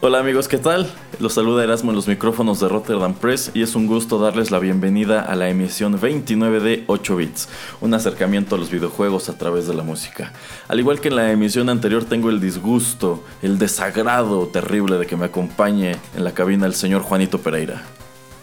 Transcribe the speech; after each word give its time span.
Hola 0.00 0.20
amigos, 0.20 0.46
¿qué 0.46 0.58
tal? 0.58 0.88
Los 1.18 1.34
saluda 1.34 1.64
Erasmo 1.64 1.90
en 1.90 1.96
los 1.96 2.06
micrófonos 2.06 2.60
de 2.60 2.68
Rotterdam 2.68 3.14
Press 3.14 3.50
y 3.52 3.62
es 3.62 3.74
un 3.74 3.88
gusto 3.88 4.20
darles 4.20 4.52
la 4.52 4.60
bienvenida 4.60 5.22
a 5.22 5.34
la 5.34 5.48
emisión 5.48 5.98
29 6.00 6.60
de 6.60 6.84
8 6.86 7.16
bits, 7.16 7.48
un 7.80 7.92
acercamiento 7.92 8.54
a 8.54 8.58
los 8.58 8.70
videojuegos 8.70 9.28
a 9.28 9.36
través 9.36 9.66
de 9.66 9.74
la 9.74 9.82
música. 9.82 10.32
Al 10.68 10.78
igual 10.78 11.00
que 11.00 11.08
en 11.08 11.16
la 11.16 11.32
emisión 11.32 11.68
anterior 11.68 12.04
tengo 12.04 12.30
el 12.30 12.40
disgusto, 12.40 13.24
el 13.42 13.58
desagrado 13.58 14.46
terrible 14.46 14.98
de 14.98 15.06
que 15.06 15.16
me 15.16 15.24
acompañe 15.24 15.96
en 16.16 16.22
la 16.22 16.30
cabina 16.30 16.66
el 16.66 16.74
señor 16.74 17.02
Juanito 17.02 17.40
Pereira. 17.40 17.82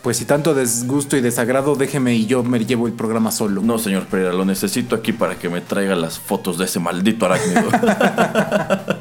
Pues 0.06 0.18
si 0.18 0.26
tanto 0.26 0.54
desgusto 0.54 1.18
y 1.18 1.22
desagrado, 1.22 1.76
déjeme 1.76 2.14
y 2.14 2.28
yo 2.28 2.44
me 2.44 2.64
llevo 2.64 2.86
el 2.86 2.94
programa 2.94 3.32
solo. 3.32 3.62
No, 3.62 3.80
señor 3.80 4.06
Pereira, 4.06 4.34
lo 4.34 4.46
necesito 4.46 4.94
aquí 4.94 5.14
para 5.14 5.34
que 5.40 5.50
me 5.50 5.62
traiga 5.62 5.96
las 5.96 6.20
fotos 6.20 6.60
de 6.60 6.66
ese 6.66 6.80
maldito 6.80 7.26
arácnido. 7.26 7.64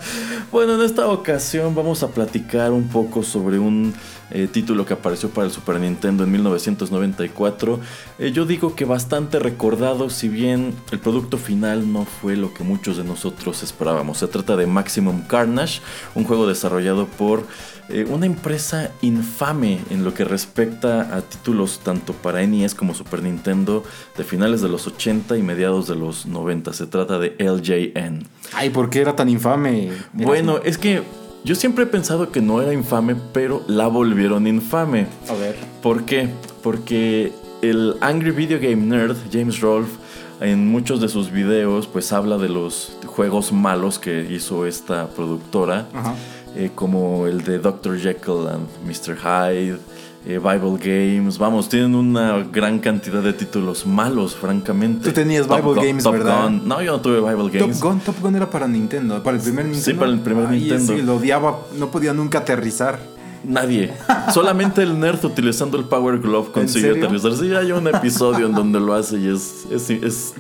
bueno, 0.55 0.77
en 0.77 0.83
esta 0.83 1.09
ocasión 1.09 1.75
vamos 1.75 2.05
a 2.05 2.13
platicar 2.13 2.71
un 2.71 2.87
poco 2.87 3.25
sobre 3.25 3.59
un 3.59 3.93
eh, 4.31 4.47
título 4.47 4.87
que 4.87 4.95
apareció 4.95 5.29
para 5.29 5.49
el 5.49 5.53
Super 5.53 5.81
Nintendo 5.81 6.23
en 6.23 6.31
1994. 6.31 7.81
Eh, 8.21 8.31
yo 8.31 8.47
digo 8.47 8.77
que 8.77 8.85
bastante 8.85 9.41
recordado, 9.41 10.11
si 10.11 10.29
bien 10.29 10.73
el 10.93 11.01
producto 11.01 11.39
final 11.39 11.93
no 11.93 12.05
fue 12.05 12.37
lo 12.37 12.55
que 12.55 12.63
muchos 12.63 12.97
de 12.97 13.03
nosotros 13.03 13.65
esperábamos. 13.65 14.19
Se 14.19 14.29
trata 14.29 14.55
de 14.55 14.69
Maximum 14.69 15.23
Carnage, 15.23 15.81
un 16.15 16.23
juego 16.23 16.47
desarrollado 16.47 17.07
por 17.09 17.49
eh, 17.89 18.07
una 18.09 18.27
empresa 18.27 18.93
infame 19.03 19.81
en 19.91 20.05
lo 20.05 20.15
que 20.15 20.23
respecta 20.23 21.17
a 21.17 21.23
títulos 21.23 21.81
tanto 21.83 22.13
para 22.13 22.47
NES 22.47 22.77
como 22.77 22.95
Super 22.95 23.25
Nintendo 23.25 23.83
de 24.17 24.23
finales 24.23 24.61
de 24.61 24.69
los 24.69 24.87
80 24.87 25.37
y 25.37 25.43
mediados 25.43 25.89
de 25.89 25.97
los 25.97 26.27
90. 26.27 26.73
Se 26.75 26.87
trata 26.87 27.19
de 27.19 27.35
LJN. 27.41 28.29
Ay, 28.55 28.71
¿por 28.71 28.91
qué 28.91 29.01
era 29.01 29.17
tan 29.17 29.29
infame? 29.29 29.91
Bueno, 30.13 30.59
es 30.65 30.79
que 30.79 31.03
yo 31.45 31.55
siempre 31.55 31.85
he 31.85 31.87
pensado 31.87 32.31
que 32.31 32.41
no 32.41 32.63
era 32.63 32.73
infame, 32.73 33.17
pero 33.33 33.63
la 33.67 33.87
volvieron 33.87 34.47
infame. 34.47 35.07
A 35.29 35.35
ver. 35.35 35.57
¿Por 35.83 36.05
qué? 36.05 36.29
Porque 36.63 37.33
el 37.63 37.97
Angry 38.01 38.31
Video 38.31 38.59
Game 38.59 38.77
Nerd, 38.77 39.17
James 39.33 39.61
Rolfe, 39.61 39.99
en 40.41 40.69
muchos 40.69 41.01
de 41.01 41.09
sus 41.09 41.31
videos, 41.31 41.87
pues 41.87 42.13
habla 42.13 42.39
de 42.39 42.49
los 42.49 42.97
juegos 43.07 43.53
malos 43.53 43.99
que 43.99 44.27
hizo 44.31 44.67
esta 44.67 45.09
productora. 45.09 45.87
Ajá. 45.95 46.15
Eh, 46.57 46.71
como 46.75 47.27
el 47.27 47.43
de 47.43 47.59
Dr. 47.59 47.99
Jekyll 47.99 48.47
and 48.47 48.69
Mr. 48.87 49.17
Hyde, 49.17 49.79
eh, 50.27 50.39
Bible 50.39 50.79
Games. 50.79 51.39
Vamos, 51.39 51.69
tienen 51.69 51.95
una 51.95 52.45
gran 52.51 52.79
cantidad 52.79 53.23
de 53.23 53.33
títulos 53.33 53.87
malos, 53.87 54.35
francamente. 54.35 55.09
Tú 55.09 55.15
tenías 55.15 55.47
Bible 55.47 55.75
Games, 55.75 56.05
¿verdad? 56.05 56.51
No, 56.51 56.83
yo 56.83 56.93
no 56.93 57.01
tuve 57.01 57.21
Bible 57.21 57.51
Games. 57.59 57.79
Top 57.79 57.91
Gun, 57.91 58.01
Top 58.01 58.21
Gun 58.21 58.37
era 58.37 58.49
para 58.49 58.67
Nintendo, 58.67 59.23
para 59.23 59.37
el 59.37 59.43
primer 59.43 59.67
Nintendo. 59.67 59.85
Sí, 59.85 59.95
para 59.95 60.11
el 60.11 60.21
primer 60.21 60.49
Nintendo. 60.49 60.95
Sí, 60.95 61.03
lo 61.03 61.17
odiaba, 61.17 61.59
no 61.79 61.91
podía 61.91 62.13
nunca 62.13 62.39
aterrizar. 62.39 62.99
Nadie. 63.47 63.93
Solamente 64.33 64.83
el 64.83 64.99
nerd 64.99 65.23
utilizando 65.23 65.77
el 65.77 65.85
Power 65.85 66.19
Glove 66.19 66.51
consiguió 66.51 66.93
aterrizar. 66.93 67.35
Sí, 67.37 67.55
hay 67.55 67.73
un 67.73 67.87
episodio 67.87 68.47
en 68.47 68.55
donde 68.55 68.81
lo 68.81 68.95
hace 68.95 69.19
y 69.19 69.29
es, 69.29 69.67
es, 69.71 69.91
es 69.91 70.35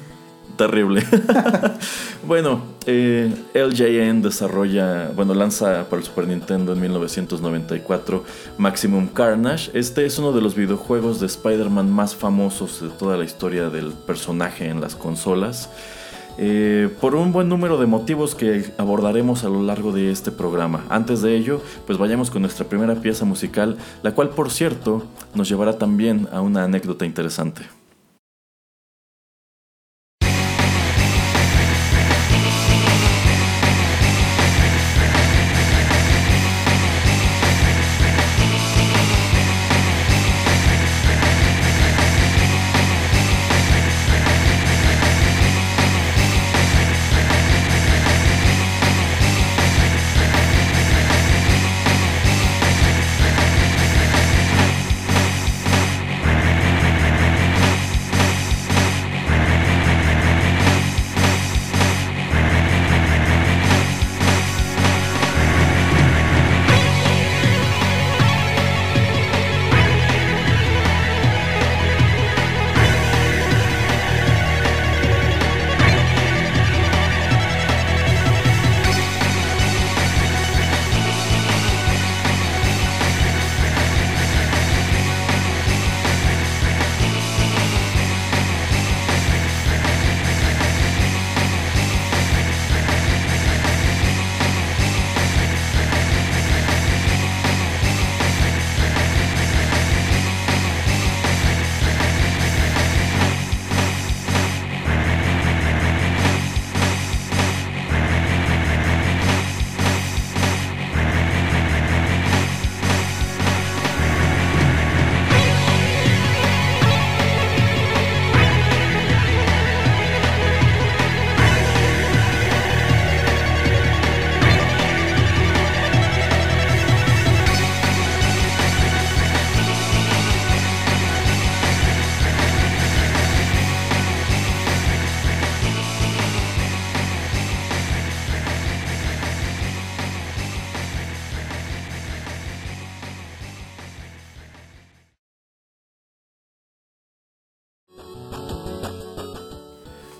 terrible. 0.56 1.04
bueno, 2.26 2.62
eh, 2.87 3.32
LJN 3.54 4.22
desarrolla, 4.22 5.10
bueno, 5.15 5.34
lanza 5.34 5.87
para 5.88 6.00
el 6.00 6.06
Super 6.06 6.26
Nintendo 6.26 6.72
en 6.72 6.81
1994 6.81 8.25
Maximum 8.59 9.09
Carnage. 9.09 9.70
Este 9.75 10.06
es 10.06 10.19
uno 10.19 10.32
de 10.32 10.41
los 10.41 10.54
videojuegos 10.54 11.20
de 11.20 11.26
Spider-Man 11.26 11.91
más 11.91 12.14
famosos 12.14 12.81
de 12.81 12.88
toda 12.88 13.16
la 13.16 13.25
historia 13.25 13.70
del 13.70 13.93
personaje 13.93 14.69
en 14.69 14.81
las 14.81 14.94
consolas. 14.94 15.70
Eh, 16.37 16.88
por 17.00 17.14
un 17.14 17.32
buen 17.32 17.48
número 17.48 17.78
de 17.78 17.87
motivos 17.87 18.34
que 18.34 18.72
abordaremos 18.76 19.44
a 19.44 19.48
lo 19.48 19.62
largo 19.62 19.93
de 19.93 20.10
este 20.10 20.32
programa. 20.32 20.84
Antes 20.88 21.22
de 21.22 21.37
ello, 21.37 21.60
pues 21.87 21.97
vayamos 21.97 22.31
con 22.31 22.43
nuestra 22.43 22.66
primera 22.66 22.97
pieza 22.97 23.25
musical, 23.25 23.76
la 24.03 24.12
cual 24.12 24.31
por 24.31 24.50
cierto 24.50 25.04
nos 25.34 25.48
llevará 25.48 25.78
también 25.78 26.28
a 26.32 26.41
una 26.41 26.64
anécdota 26.64 27.06
interesante. 27.06 27.62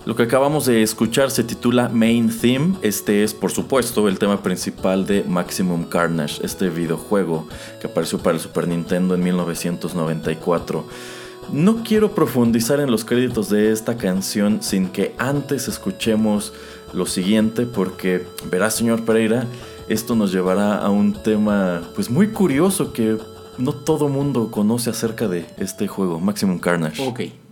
Lo 0.05 0.15
que 0.15 0.21
acabamos 0.21 0.67
de 0.67 0.83
escuchar 0.83 1.31
se 1.31 1.43
titula 1.43 1.89
Main 1.89 2.29
Theme. 2.29 2.75
Este 2.83 3.23
es, 3.23 3.33
por 3.33 3.49
supuesto, 3.49 4.07
el 4.07 4.19
tema 4.19 4.43
principal 4.43 5.07
de 5.07 5.23
Maximum 5.23 5.85
Carnage, 5.85 6.45
este 6.45 6.69
videojuego 6.69 7.47
que 7.81 7.87
apareció 7.87 8.19
para 8.19 8.35
el 8.35 8.39
Super 8.39 8.67
Nintendo 8.67 9.15
en 9.15 9.23
1994. 9.23 10.85
No 11.51 11.83
quiero 11.83 12.13
profundizar 12.13 12.79
en 12.81 12.91
los 12.91 13.03
créditos 13.03 13.49
de 13.49 13.71
esta 13.71 13.97
canción 13.97 14.61
sin 14.61 14.89
que 14.89 15.15
antes 15.17 15.67
escuchemos 15.67 16.53
lo 16.93 17.07
siguiente, 17.07 17.65
porque 17.65 18.27
verá, 18.51 18.69
señor 18.69 19.05
Pereira, 19.05 19.47
esto 19.89 20.15
nos 20.15 20.31
llevará 20.31 20.77
a 20.77 20.91
un 20.91 21.13
tema 21.13 21.81
pues 21.95 22.11
muy 22.11 22.27
curioso 22.27 22.93
que 22.93 23.17
no 23.57 23.73
todo 23.73 24.07
mundo 24.07 24.51
conoce 24.51 24.91
acerca 24.91 25.27
de 25.27 25.47
este 25.57 25.87
juego, 25.87 26.19
Maximum 26.19 26.59
Carnage. 26.59 27.01
Ok. 27.01 27.44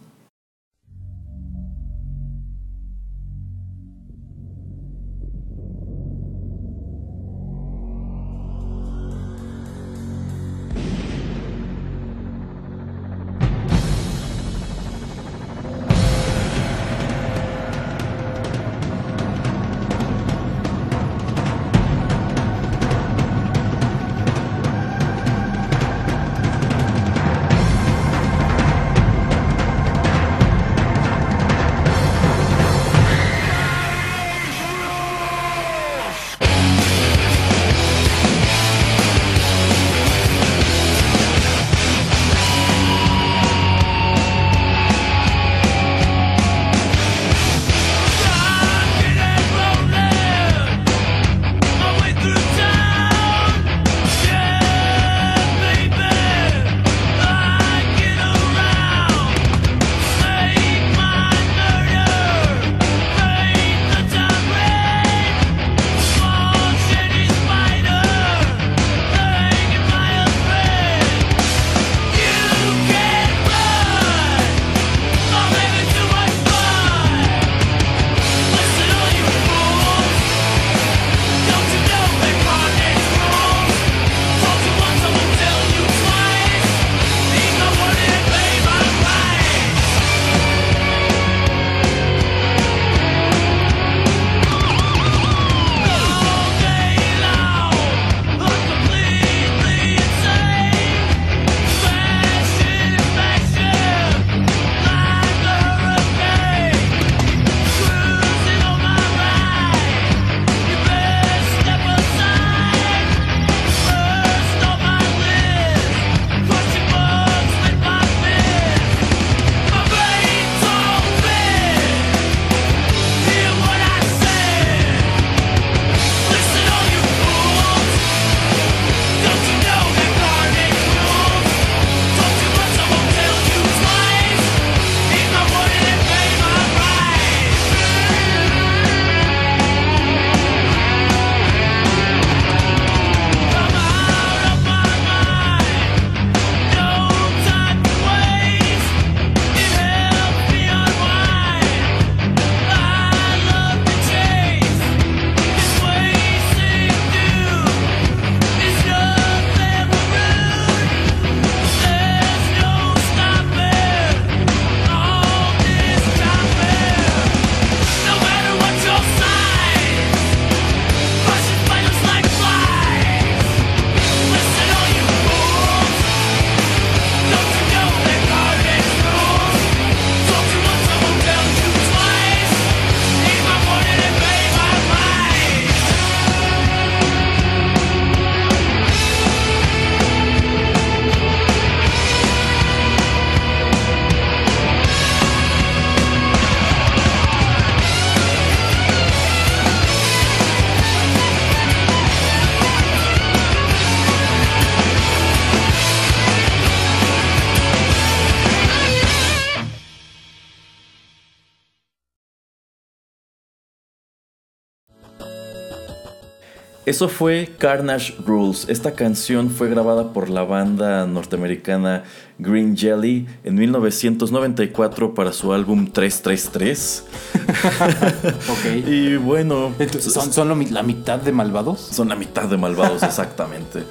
Eso 216.86 217.08
fue 217.08 217.50
Carnage 217.58 218.14
Rules. 218.26 218.66
Esta 218.68 218.94
canción 218.94 219.50
fue 219.50 219.70
grabada 219.70 220.12
por 220.12 220.30
la 220.30 220.44
banda 220.44 221.08
norteamericana 221.08 222.04
Green 222.40 222.76
Jelly 222.76 223.26
en 223.46 223.56
1994 223.56 225.14
para 225.14 225.32
su 225.32 225.54
álbum 225.54 225.88
333. 225.88 227.06
ok. 228.50 228.88
Y 228.88 229.16
bueno. 229.16 229.74
¿Son, 230.00 230.34
son 230.34 230.74
la 230.74 230.84
mitad 230.84 231.20
de 231.20 231.32
malvados? 231.32 231.80
Son 231.80 232.10
la 232.10 232.18
mitad 232.18 232.50
de 232.50 232.58
malvados, 232.58 233.02
exactamente. 233.04 233.84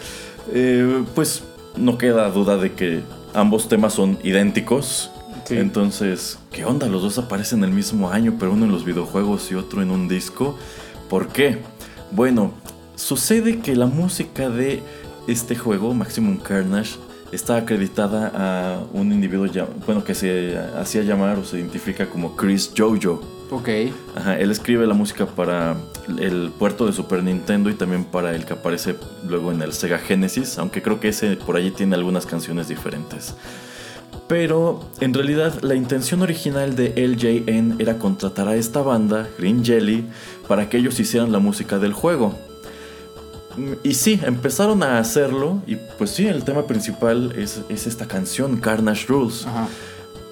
Eh, 0.53 1.03
pues 1.15 1.45
no 1.77 1.97
queda 1.97 2.29
duda 2.29 2.59
de 2.59 2.73
que 2.73 3.01
ambos 3.33 3.69
temas 3.69 3.95
son 3.95 4.19
idénticos. 4.23 5.11
Entonces, 5.49 6.39
¿qué 6.51 6.65
onda? 6.65 6.87
Los 6.89 7.03
dos 7.03 7.19
aparecen 7.19 7.65
el 7.65 7.71
mismo 7.71 8.11
año, 8.11 8.37
pero 8.39 8.53
uno 8.53 8.65
en 8.65 8.73
los 8.73 8.85
videojuegos 8.85 9.51
y 9.51 9.55
otro 9.55 9.83
en 9.83 9.91
un 9.91 10.09
disco. 10.09 10.57
¿Por 11.09 11.29
qué? 11.29 11.59
Bueno, 12.11 12.53
Sucede 12.97 13.61
que 13.61 13.75
la 13.75 13.87
música 13.87 14.49
de 14.49 14.83
este 15.27 15.57
juego, 15.57 15.95
Maximum 15.95 16.37
Carnage, 16.39 16.97
está 17.33 17.57
acreditada 17.57 18.31
a 18.35 18.81
un 18.93 19.11
individuo 19.11 19.47
bueno, 19.87 20.05
que 20.05 20.15
se 20.15 20.59
hacía 20.79 21.03
llamar 21.03 21.39
o 21.39 21.45
se 21.45 21.59
identifica 21.59 22.07
como 22.07 22.37
Chris 22.37 22.71
Jojo. 22.77 23.23
Ok. 23.51 23.69
Ajá, 24.15 24.39
él 24.39 24.51
escribe 24.51 24.87
la 24.87 24.95
música 24.95 25.27
para 25.27 25.77
el 26.19 26.51
puerto 26.59 26.87
de 26.87 26.93
Super 26.93 27.23
Nintendo 27.23 27.71
y 27.71 27.75
también 27.75 28.05
para 28.05 28.35
el 28.35 28.45
que 28.45 28.53
aparece 28.53 28.97
luego 29.27 29.53
en 29.53 29.63
el 29.63 29.73
Sega 29.73 29.99
Genesis, 29.99 30.59
aunque 30.59 30.83
creo 30.83 31.01
que 31.01 31.09
ese 31.09 31.37
por 31.37 31.57
allí 31.57 31.71
tiene 31.71 31.95
algunas 31.95 32.27
canciones 32.27 32.69
diferentes. 32.69 33.35
Pero 34.29 34.81
en 35.01 35.13
realidad 35.13 35.61
la 35.63 35.75
intención 35.75 36.23
original 36.23 36.77
de 36.77 36.95
LJN 36.97 37.77
era 37.79 37.99
contratar 37.99 38.49
a 38.49 38.57
esta 38.57 38.81
banda, 38.83 39.29
Green 39.39 39.65
Jelly, 39.65 40.07
para 40.49 40.69
que 40.69 40.79
ellos 40.79 40.99
hicieran 41.01 41.33
la 41.33 41.39
música 41.39 41.79
del 41.79 41.93
juego. 41.93 42.35
Y 43.83 43.95
sí, 43.95 44.21
empezaron 44.25 44.83
a 44.83 44.99
hacerlo 44.99 45.63
y 45.67 45.77
pues 45.77 46.11
sí, 46.11 46.27
el 46.27 46.45
tema 46.45 46.67
principal 46.67 47.33
es, 47.37 47.61
esta 47.69 48.07
canción, 48.07 48.57
Carnage 48.59 49.07
Rules. 49.09 49.47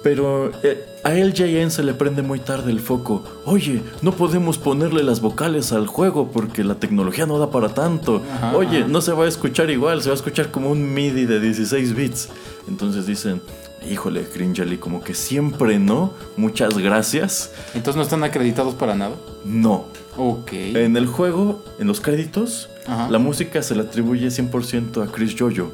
Pero 0.03 0.51
eh, 0.63 0.83
a 1.03 1.11
LJN 1.11 1.69
se 1.69 1.83
le 1.83 1.93
prende 1.93 2.23
muy 2.23 2.39
tarde 2.39 2.71
el 2.71 2.79
foco. 2.79 3.23
Oye, 3.45 3.83
no 4.01 4.13
podemos 4.13 4.57
ponerle 4.57 5.03
las 5.03 5.21
vocales 5.21 5.71
al 5.71 5.85
juego 5.85 6.31
porque 6.31 6.63
la 6.63 6.75
tecnología 6.75 7.27
no 7.27 7.37
da 7.37 7.51
para 7.51 7.69
tanto. 7.69 8.23
Ajá, 8.33 8.57
Oye, 8.57 8.79
ajá. 8.79 8.87
no 8.87 9.01
se 9.01 9.11
va 9.11 9.25
a 9.25 9.27
escuchar 9.27 9.69
igual, 9.69 10.01
se 10.01 10.09
va 10.09 10.13
a 10.13 10.15
escuchar 10.15 10.49
como 10.49 10.71
un 10.71 10.91
MIDI 10.93 11.25
de 11.25 11.39
16 11.39 11.95
bits. 11.95 12.29
Entonces 12.67 13.05
dicen, 13.05 13.41
híjole, 13.89 14.23
Cringely, 14.23 14.77
como 14.77 15.03
que 15.03 15.13
siempre 15.13 15.77
no. 15.77 16.13
Muchas 16.35 16.77
gracias. 16.79 17.51
Entonces 17.75 17.95
no 17.95 18.01
están 18.01 18.23
acreditados 18.23 18.73
para 18.73 18.95
nada. 18.95 19.15
No. 19.45 19.85
Ok. 20.23 20.51
En 20.53 20.95
el 20.97 21.07
juego, 21.07 21.63
en 21.79 21.87
los 21.87 21.99
créditos, 21.99 22.69
Ajá. 22.85 23.09
la 23.09 23.17
música 23.17 23.63
se 23.63 23.73
le 23.75 23.81
atribuye 23.81 24.27
100% 24.27 25.03
a 25.03 25.11
Chris 25.11 25.35
Jojo. 25.37 25.71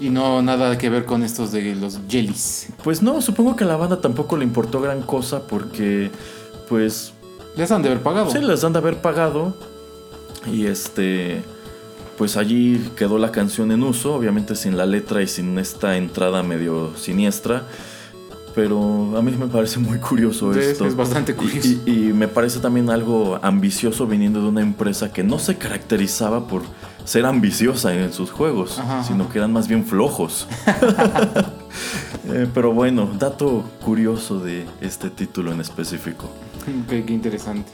Y 0.00 0.08
no 0.08 0.40
nada 0.40 0.78
que 0.78 0.88
ver 0.88 1.04
con 1.04 1.22
estos 1.22 1.52
de 1.52 1.74
los 1.74 1.98
jellies. 2.08 2.68
Pues 2.82 3.02
no, 3.02 3.20
supongo 3.20 3.56
que 3.56 3.64
a 3.64 3.66
la 3.66 3.76
banda 3.76 4.00
tampoco 4.00 4.36
le 4.38 4.44
importó 4.44 4.80
gran 4.80 5.02
cosa 5.02 5.46
porque, 5.46 6.10
pues, 6.68 7.12
Les 7.56 7.70
han 7.70 7.82
de 7.82 7.90
haber 7.90 8.02
pagado. 8.02 8.30
sí, 8.30 8.38
les 8.38 8.64
han 8.64 8.72
de 8.72 8.78
haber 8.78 8.96
pagado. 9.02 9.54
Y 10.50 10.64
este, 10.66 11.42
pues 12.16 12.36
allí 12.38 12.90
quedó 12.96 13.18
la 13.18 13.30
canción 13.32 13.70
en 13.70 13.82
uso, 13.82 14.14
obviamente 14.14 14.56
sin 14.56 14.76
la 14.78 14.86
letra 14.86 15.20
y 15.22 15.26
sin 15.28 15.58
esta 15.58 15.96
entrada 15.98 16.42
medio 16.42 16.96
siniestra. 16.96 17.64
Pero 18.54 19.16
a 19.16 19.22
mí 19.22 19.32
me 19.32 19.46
parece 19.48 19.80
muy 19.80 19.98
curioso 19.98 20.54
Sí, 20.54 20.60
esto. 20.60 20.86
es 20.86 20.94
bastante 20.94 21.34
curioso. 21.34 21.68
Y, 21.86 21.90
y 21.90 22.12
me 22.12 22.28
parece 22.28 22.60
también 22.60 22.88
algo 22.88 23.38
ambicioso 23.42 24.06
viniendo 24.06 24.40
de 24.42 24.48
una 24.48 24.60
empresa 24.60 25.12
que 25.12 25.24
no 25.24 25.38
se 25.40 25.56
caracterizaba 25.58 26.46
por 26.46 26.62
ser 27.04 27.26
ambiciosa 27.26 27.92
en 27.94 28.12
sus 28.12 28.30
juegos, 28.30 28.78
Ajá, 28.78 29.02
sino 29.04 29.28
que 29.28 29.38
eran 29.38 29.52
más 29.52 29.68
bien 29.68 29.84
flojos. 29.84 30.46
Eh, 32.26 32.46
pero 32.54 32.72
bueno, 32.72 33.10
dato 33.18 33.64
curioso 33.84 34.38
de 34.40 34.64
este 34.80 35.10
título 35.10 35.52
en 35.52 35.60
específico. 35.60 36.30
Qué, 36.88 37.04
qué 37.04 37.12
interesante. 37.12 37.70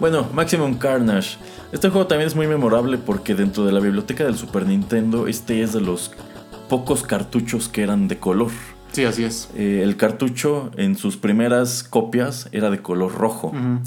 Bueno, 0.00 0.26
Maximum 0.34 0.74
Carnage. 0.74 1.36
Este 1.70 1.88
juego 1.88 2.06
también 2.08 2.26
es 2.26 2.34
muy 2.34 2.46
memorable 2.48 2.98
porque 2.98 3.34
dentro 3.36 3.64
de 3.64 3.70
la 3.72 3.78
biblioteca 3.78 4.24
del 4.24 4.36
Super 4.36 4.66
Nintendo, 4.66 5.28
este 5.28 5.62
es 5.62 5.72
de 5.72 5.80
los 5.82 6.10
pocos 6.68 7.02
cartuchos 7.04 7.68
que 7.68 7.82
eran 7.82 8.08
de 8.08 8.18
color. 8.18 8.50
Sí, 8.92 9.04
así 9.04 9.24
es. 9.24 9.48
Eh, 9.56 9.82
el 9.84 9.96
cartucho 9.96 10.70
en 10.76 10.96
sus 10.96 11.16
primeras 11.16 11.82
copias 11.84 12.48
era 12.52 12.70
de 12.70 12.80
color 12.82 13.14
rojo. 13.14 13.48
Ujú. 13.48 13.80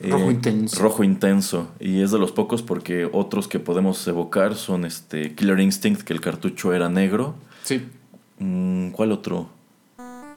Eh, 0.00 0.10
Rojo 0.10 0.30
intenso. 0.32 0.82
Rojo 0.82 1.04
intenso. 1.04 1.68
Y 1.78 2.02
es 2.02 2.10
de 2.10 2.18
los 2.18 2.32
pocos 2.32 2.60
porque 2.62 3.08
otros 3.12 3.46
que 3.46 3.60
podemos 3.60 4.04
evocar 4.08 4.56
son 4.56 4.84
este 4.84 5.34
Killer 5.34 5.60
Instinct, 5.60 6.02
que 6.02 6.12
el 6.12 6.20
cartucho 6.20 6.72
era 6.74 6.88
negro. 6.88 7.34
Sí. 7.62 7.86
Mm, 8.38 8.88
¿Cuál 8.90 9.12
otro? 9.12 9.48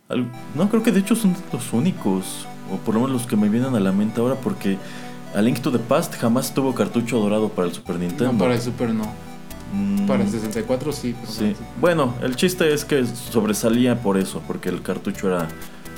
Al- 0.08 0.32
No, 0.54 0.70
creo 0.70 0.84
que 0.84 0.92
de 0.92 1.00
hecho 1.00 1.16
son 1.16 1.36
los 1.52 1.74
únicos. 1.74 2.46
O 2.72 2.78
por 2.78 2.94
lo 2.94 3.02
menos 3.02 3.14
los 3.22 3.28
que 3.28 3.36
me 3.36 3.50
vienen 3.50 3.74
a 3.76 3.80
la 3.80 3.92
mente 3.92 4.22
ahora 4.22 4.36
porque 4.36 4.78
A 5.36 5.42
Link 5.42 5.60
to 5.60 5.72
the 5.72 5.80
Past 5.80 6.14
jamás 6.16 6.54
tuvo 6.54 6.74
cartucho 6.76 7.20
dorado 7.20 7.50
para 7.50 7.68
el 7.68 7.74
Super 7.74 7.98
Nintendo. 7.98 8.34
No, 8.34 8.38
para 8.40 8.54
el 8.54 8.62
Super 8.62 8.94
no. 8.94 9.12
Mm, 9.74 10.06
Para 10.08 10.24
el 10.24 10.30
64 10.30 10.92
sí. 10.92 11.16
pero 11.20 11.32
Sí. 11.32 11.46
el 11.46 11.56
Super- 11.56 11.68
Bueno, 11.82 12.14
el 12.22 12.36
chiste 12.36 12.74
es 12.74 12.86
que 12.86 13.06
sobresalía 13.06 14.02
por 14.02 14.18
eso, 14.18 14.42
porque 14.48 14.70
el 14.70 14.82
cartucho 14.82 15.28
era, 15.28 15.48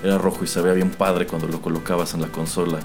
era 0.03 0.17
rojo 0.17 0.43
y 0.43 0.47
se 0.47 0.61
veía 0.61 0.73
bien 0.73 0.89
padre 0.91 1.27
cuando 1.27 1.47
lo 1.47 1.61
colocabas 1.61 2.13
en 2.13 2.21
la 2.21 2.27
consola. 2.27 2.79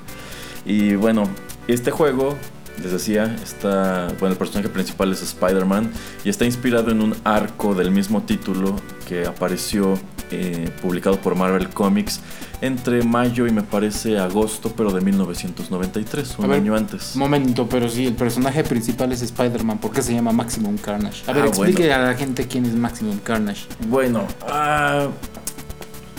Y 0.65 0.95
bueno, 0.95 1.25
este 1.69 1.91
juego, 1.91 2.37
les 2.83 2.93
decía, 2.93 3.37
está. 3.43 4.09
Bueno, 4.19 4.33
el 4.33 4.39
personaje 4.39 4.69
principal 4.69 5.13
es 5.13 5.23
Spider-Man 5.23 5.91
y 6.25 6.31
está 6.31 6.45
inspirado 6.45 6.91
en 6.91 7.01
un 7.03 7.15
arco 7.25 7.75
del 7.75 7.91
mismo 7.91 8.23
título 8.23 8.77
que 9.09 9.27
apareció 9.27 9.99
eh, 10.33 10.71
publicado 10.81 11.19
por 11.21 11.35
Marvel 11.37 11.69
Comics 11.69 12.21
entre 12.61 13.03
mayo 13.03 13.47
y 13.47 13.51
me 13.53 13.63
parece 13.63 14.19
agosto, 14.19 14.73
pero 14.77 14.91
de 14.93 15.01
1993, 15.01 16.39
un 16.39 16.49
ver, 16.49 16.59
año 16.61 16.75
antes. 16.77 17.17
Momento, 17.17 17.69
pero 17.69 17.89
sí, 17.89 18.07
el 18.07 18.15
personaje 18.15 18.63
principal 18.65 19.13
es 19.13 19.21
Spider-Man. 19.23 19.79
¿Por 19.79 19.91
qué 19.93 20.01
se 20.03 20.15
llama 20.15 20.33
Maximum 20.33 20.77
Carnage? 20.79 21.23
A 21.29 21.33
ver, 21.33 21.45
Ah, 21.45 21.47
explique 21.49 21.87
bueno. 21.89 21.95
a 21.95 21.99
la 22.09 22.15
gente 22.15 22.47
quién 22.47 22.65
es 22.67 22.75
Maximum 22.75 23.19
Carnage. 23.19 23.67
Bueno, 23.89 24.27
ah, 24.49 25.09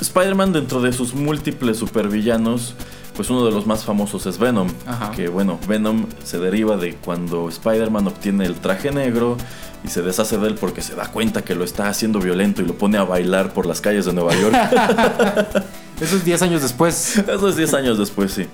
Spider-Man 0.01 0.53
dentro 0.53 0.81
de 0.81 0.91
sus 0.91 1.13
múltiples 1.13 1.77
supervillanos, 1.77 2.75
pues 3.15 3.29
uno 3.29 3.45
de 3.45 3.51
los 3.51 3.65
más 3.65 3.83
famosos 3.83 4.25
es 4.25 4.37
Venom. 4.37 4.69
Ajá. 4.85 5.11
Que 5.11 5.27
bueno, 5.27 5.59
Venom 5.67 6.05
se 6.23 6.39
deriva 6.39 6.77
de 6.77 6.95
cuando 6.95 7.49
Spider-Man 7.49 8.07
obtiene 8.07 8.45
el 8.45 8.55
traje 8.55 8.91
negro 8.91 9.37
y 9.83 9.89
se 9.89 10.01
deshace 10.01 10.37
de 10.37 10.47
él 10.47 10.55
porque 10.55 10.81
se 10.81 10.95
da 10.95 11.07
cuenta 11.11 11.43
que 11.43 11.55
lo 11.55 11.63
está 11.63 11.89
haciendo 11.89 12.19
violento 12.19 12.61
y 12.61 12.65
lo 12.65 12.77
pone 12.77 12.97
a 12.97 13.03
bailar 13.03 13.53
por 13.53 13.65
las 13.65 13.81
calles 13.81 14.05
de 14.05 14.13
Nueva 14.13 14.33
York. 14.35 14.55
Eso 16.01 16.15
es 16.15 16.25
10 16.25 16.41
años 16.41 16.61
después. 16.61 17.17
Eso 17.17 17.49
es 17.49 17.55
10 17.55 17.73
años 17.73 17.97
después, 17.97 18.31
sí. 18.31 18.47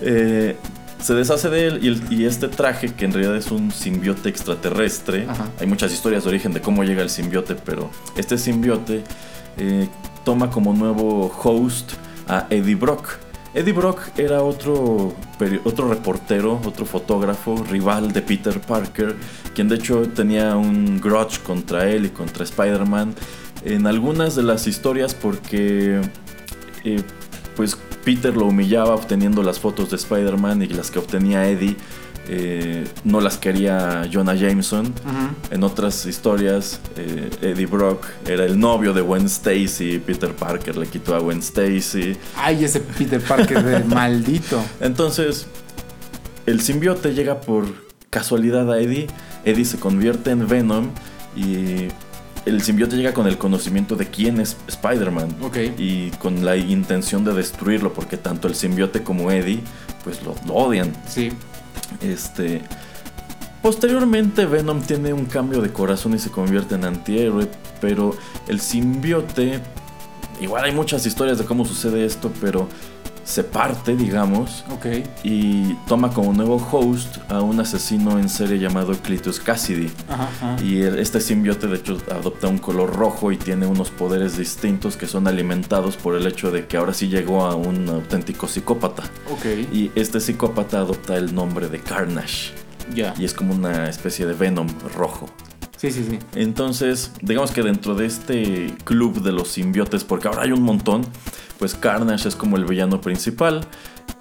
Eh, 0.00 0.56
se 1.00 1.14
deshace 1.14 1.50
de 1.50 1.66
él 1.66 2.02
y, 2.10 2.24
este 2.24 2.48
traje, 2.48 2.94
que 2.94 3.04
en 3.04 3.12
realidad 3.12 3.36
es 3.36 3.50
un 3.50 3.70
simbiote 3.70 4.30
extraterrestre, 4.30 5.26
Ajá. 5.28 5.50
hay 5.60 5.66
muchas 5.66 5.92
historias 5.92 6.24
de 6.24 6.30
origen 6.30 6.54
de 6.54 6.62
cómo 6.62 6.82
llega 6.82 7.02
el 7.02 7.10
simbiote, 7.10 7.56
pero 7.56 7.90
este 8.16 8.38
simbiote 8.38 9.04
eh, 9.58 9.88
toma 10.24 10.50
como 10.50 10.72
nuevo 10.72 11.30
host 11.42 11.92
a 12.26 12.46
Eddie 12.48 12.74
Brock. 12.74 13.18
Eddie 13.54 13.72
Brock 13.72 14.00
era 14.16 14.42
otro, 14.42 15.14
otro 15.64 15.88
reportero, 15.88 16.60
otro 16.64 16.84
fotógrafo, 16.84 17.64
rival 17.70 18.12
de 18.12 18.20
Peter 18.20 18.60
Parker, 18.60 19.14
quien 19.54 19.68
de 19.68 19.76
hecho 19.76 20.08
tenía 20.08 20.56
un 20.56 21.00
grudge 21.00 21.38
contra 21.40 21.88
él 21.88 22.06
y 22.06 22.08
contra 22.08 22.42
Spider-Man 22.42 23.14
en 23.64 23.86
algunas 23.86 24.34
de 24.34 24.42
las 24.42 24.66
historias 24.66 25.14
porque 25.14 26.00
eh, 26.84 27.02
pues 27.56 27.78
Peter 28.04 28.36
lo 28.36 28.46
humillaba 28.46 28.94
obteniendo 28.94 29.42
las 29.42 29.60
fotos 29.60 29.90
de 29.90 29.96
Spider-Man 29.96 30.62
y 30.62 30.66
las 30.66 30.90
que 30.90 30.98
obtenía 30.98 31.48
Eddie 31.48 31.76
eh, 32.28 32.84
no 33.04 33.20
las 33.20 33.36
quería 33.36 34.08
Jonah 34.12 34.34
Jameson. 34.34 34.92
En 35.50 35.62
otras 35.62 36.06
historias, 36.06 36.80
eh, 36.96 37.30
Eddie 37.42 37.66
Brock 37.66 38.06
era 38.26 38.44
el 38.44 38.58
novio 38.58 38.92
de 38.92 39.00
Gwen 39.02 39.26
Stacy, 39.26 39.98
Peter 39.98 40.32
Parker 40.32 40.76
le 40.76 40.86
quitó 40.86 41.14
a 41.14 41.18
Gwen 41.18 41.38
Stacy. 41.40 42.16
Ay, 42.36 42.64
ese 42.64 42.80
Peter 42.80 43.20
Parker 43.20 43.62
de 43.62 43.84
maldito. 43.94 44.62
Entonces, 44.80 45.46
el 46.46 46.60
simbiote 46.60 47.14
llega 47.14 47.40
por 47.40 47.66
casualidad 48.10 48.72
a 48.72 48.80
Eddie. 48.80 49.06
Eddie 49.44 49.64
se 49.64 49.78
convierte 49.78 50.30
en 50.30 50.46
Venom 50.48 50.88
y 51.36 51.88
el 52.46 52.62
simbiote 52.62 52.96
llega 52.96 53.12
con 53.12 53.26
el 53.26 53.38
conocimiento 53.38 53.96
de 53.96 54.06
quién 54.06 54.40
es 54.40 54.56
Spider-Man. 54.68 55.36
Y 55.78 56.10
con 56.12 56.44
la 56.44 56.56
intención 56.56 57.24
de 57.24 57.32
destruirlo, 57.34 57.92
porque 57.92 58.16
tanto 58.16 58.48
el 58.48 58.54
simbiote 58.54 59.02
como 59.02 59.30
Eddie, 59.30 59.60
pues 60.04 60.22
lo, 60.22 60.34
lo 60.46 60.54
odian. 60.54 60.92
Sí. 61.08 61.32
Este. 62.00 62.62
Posteriormente, 63.62 64.44
Venom 64.44 64.82
tiene 64.82 65.12
un 65.12 65.24
cambio 65.24 65.60
de 65.60 65.72
corazón 65.72 66.14
y 66.14 66.18
se 66.18 66.30
convierte 66.30 66.74
en 66.74 66.84
antihéroe. 66.84 67.48
Pero 67.80 68.16
el 68.48 68.60
simbiote. 68.60 69.60
Igual 70.40 70.64
hay 70.64 70.72
muchas 70.72 71.06
historias 71.06 71.38
de 71.38 71.44
cómo 71.44 71.64
sucede 71.64 72.04
esto, 72.04 72.30
pero 72.40 72.68
se 73.24 73.42
parte, 73.44 73.96
digamos, 73.96 74.64
y 75.22 75.74
toma 75.88 76.10
como 76.12 76.32
nuevo 76.32 76.56
host 76.70 77.18
a 77.30 77.40
un 77.40 77.58
asesino 77.60 78.18
en 78.18 78.28
serie 78.28 78.58
llamado 78.58 78.92
Cletus 78.94 79.40
Cassidy. 79.40 79.90
Ajá, 80.08 80.24
ajá. 80.24 80.62
Y 80.62 80.82
este 80.82 81.20
simbiote 81.20 81.66
de 81.66 81.76
hecho 81.76 81.96
adopta 82.10 82.48
un 82.48 82.58
color 82.58 82.94
rojo 82.94 83.32
y 83.32 83.36
tiene 83.36 83.66
unos 83.66 83.90
poderes 83.90 84.36
distintos 84.36 84.96
que 84.96 85.06
son 85.06 85.26
alimentados 85.26 85.96
por 85.96 86.14
el 86.16 86.26
hecho 86.26 86.50
de 86.50 86.66
que 86.66 86.76
ahora 86.76 86.92
sí 86.94 87.08
llegó 87.08 87.44
a 87.46 87.54
un 87.54 87.88
auténtico 87.88 88.46
psicópata. 88.46 89.04
Y 89.72 89.90
este 89.94 90.20
psicópata 90.20 90.78
adopta 90.78 91.16
el 91.16 91.34
nombre 91.34 91.68
de 91.68 91.80
Carnage 91.80 92.52
Ya. 92.94 93.14
y 93.18 93.24
es 93.24 93.32
como 93.32 93.54
una 93.54 93.88
especie 93.88 94.26
de 94.26 94.34
Venom 94.34 94.68
rojo. 94.96 95.28
Sí, 95.84 95.92
sí, 95.92 96.06
sí. 96.08 96.18
Entonces, 96.34 97.12
digamos 97.20 97.50
que 97.50 97.62
dentro 97.62 97.94
de 97.94 98.06
este 98.06 98.74
club 98.84 99.20
de 99.20 99.32
los 99.32 99.48
simbiotes, 99.48 100.02
porque 100.02 100.28
ahora 100.28 100.44
hay 100.44 100.52
un 100.52 100.62
montón, 100.62 101.04
pues 101.58 101.74
Carnage 101.74 102.26
es 102.26 102.36
como 102.36 102.56
el 102.56 102.64
villano 102.64 103.02
principal. 103.02 103.66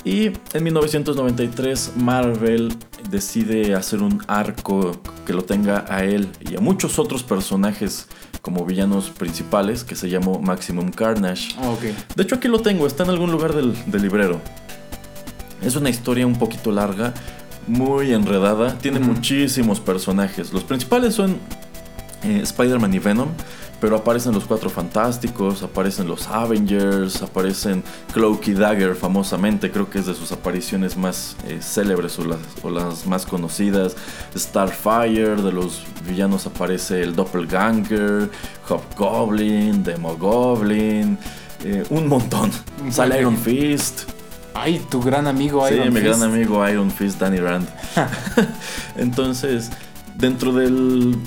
Y 0.03 0.25
en 0.53 0.63
1993 0.63 1.93
Marvel 1.95 2.75
decide 3.09 3.75
hacer 3.75 4.01
un 4.01 4.21
arco 4.27 4.99
que 5.25 5.31
lo 5.31 5.43
tenga 5.43 5.85
a 5.87 6.03
él 6.03 6.29
y 6.41 6.57
a 6.57 6.59
muchos 6.59 6.99
otros 6.99 7.23
personajes 7.23 8.09
como 8.41 8.65
villanos 8.65 9.09
principales 9.09 9.85
que 9.85 9.95
se 9.95 10.09
llamó 10.09 10.39
Maximum 10.39 10.91
Carnage. 10.91 11.55
Ah. 11.57 11.73
De 12.13 12.23
hecho 12.23 12.35
aquí 12.35 12.49
lo 12.49 12.59
tengo, 12.59 12.87
está 12.87 13.03
en 13.03 13.11
algún 13.11 13.31
lugar 13.31 13.53
del, 13.53 13.73
del 13.89 14.01
librero. 14.01 14.41
Es 15.61 15.77
una 15.77 15.89
historia 15.89 16.27
un 16.27 16.37
poquito 16.37 16.73
larga, 16.73 17.13
muy 17.67 18.13
enredada, 18.13 18.77
tiene 18.77 18.99
muchísimos 18.99 19.79
personajes. 19.79 20.53
Los 20.53 20.63
principales 20.63 21.15
son 21.15 21.37
eh, 22.23 22.39
Spider-Man 22.43 22.93
y 22.93 22.99
Venom, 22.99 23.29
pero 23.81 23.97
aparecen 23.97 24.33
los 24.33 24.45
Cuatro 24.45 24.69
Fantásticos, 24.69 25.61
aparecen 25.61 26.07
los 26.07 26.27
Avengers, 26.27 27.21
aparecen 27.21 27.83
Cloak 28.13 28.47
y 28.47 28.53
Dagger 28.53 28.95
famosamente, 28.95 29.71
creo 29.71 29.89
que 29.89 29.99
es 29.99 30.05
de 30.05 30.13
sus 30.13 30.31
apariciones 30.31 30.95
más 30.95 31.35
eh, 31.47 31.59
célebres 31.61 32.17
o 32.17 32.23
las, 32.23 32.39
o 32.61 32.69
las 32.69 33.05
más 33.05 33.25
conocidas. 33.25 33.95
Starfire, 34.37 35.35
de 35.35 35.51
los 35.51 35.83
villanos 36.07 36.45
aparece 36.45 37.03
el 37.03 37.13
Doppelganger, 37.13 38.29
Hobgoblin, 38.69 39.83
Demogoblin. 39.83 41.17
Eh, 41.65 41.83
un 41.89 42.07
montón. 42.07 42.51
Sale 42.89 43.19
Iron 43.19 43.37
Fist. 43.37 44.12
Ay, 44.53 44.79
tu 44.89 45.01
gran 45.01 45.27
amigo 45.27 45.67
Iron 45.67 45.79
Fist. 45.79 45.83
Sí, 45.83 45.91
mi 45.91 46.01
gran 46.01 46.23
amigo 46.23 46.69
Iron 46.69 46.91
Fist, 46.91 47.19
Danny 47.19 47.37
Rand. 47.37 47.67
Entonces, 48.97 49.71
dentro 50.15 50.53
del. 50.53 51.17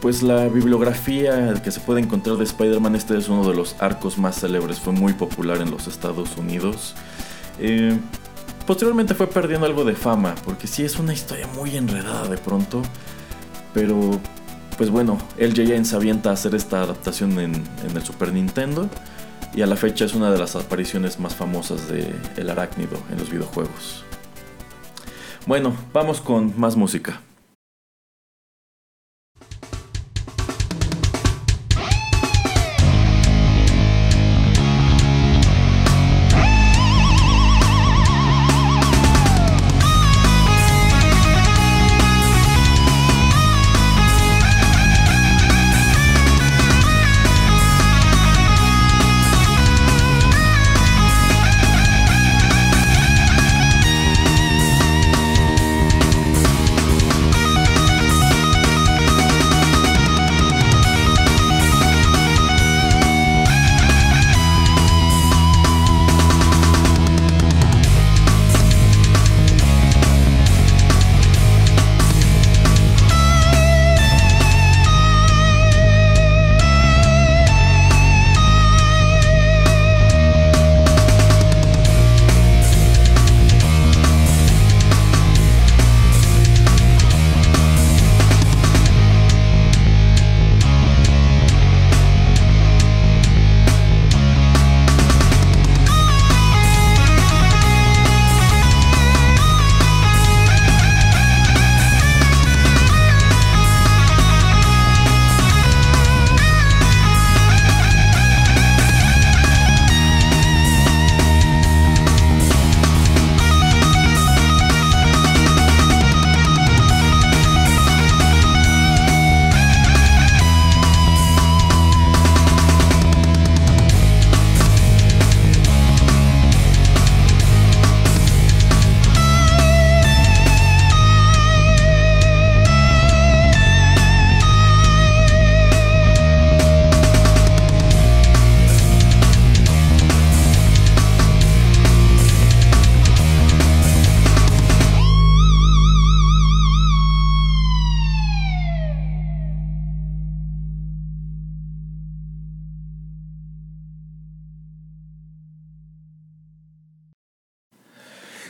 Pues 0.00 0.22
la 0.22 0.48
bibliografía 0.48 1.52
que 1.62 1.70
se 1.70 1.78
puede 1.80 2.00
encontrar 2.00 2.36
de 2.38 2.44
Spider-Man, 2.44 2.96
este 2.96 3.18
es 3.18 3.28
uno 3.28 3.46
de 3.46 3.54
los 3.54 3.76
arcos 3.80 4.16
más 4.16 4.40
célebres, 4.40 4.80
fue 4.80 4.94
muy 4.94 5.12
popular 5.12 5.60
en 5.60 5.70
los 5.70 5.88
Estados 5.88 6.38
Unidos. 6.38 6.94
Eh, 7.58 7.98
posteriormente 8.66 9.14
fue 9.14 9.26
perdiendo 9.26 9.66
algo 9.66 9.84
de 9.84 9.94
fama, 9.94 10.34
porque 10.46 10.66
sí 10.66 10.84
es 10.84 10.98
una 10.98 11.12
historia 11.12 11.46
muy 11.48 11.76
enredada 11.76 12.28
de 12.28 12.38
pronto, 12.38 12.80
pero 13.74 14.18
pues 14.78 14.88
bueno, 14.88 15.18
LJ 15.36 15.84
se 15.84 15.96
avienta 15.96 16.30
a 16.30 16.32
hacer 16.32 16.54
esta 16.54 16.80
adaptación 16.80 17.32
en, 17.38 17.54
en, 17.56 17.94
el 17.94 18.02
Super 18.02 18.32
Nintendo 18.32 18.88
y 19.54 19.62
a 19.62 19.66
la 19.66 19.76
fecha 19.76 20.04
es 20.04 20.14
una 20.14 20.30
de 20.30 20.38
las 20.38 20.56
apariciones 20.56 21.18
más 21.18 21.34
famosas 21.34 21.88
de 21.88 22.14
El 22.36 22.50
Arácnido 22.50 22.98
en 23.10 23.18
los 23.18 23.30
videojuegos. 23.30 24.04
Bueno, 25.46 25.74
vamos 25.92 26.20
con 26.20 26.58
más 26.58 26.76
música. 26.76 27.20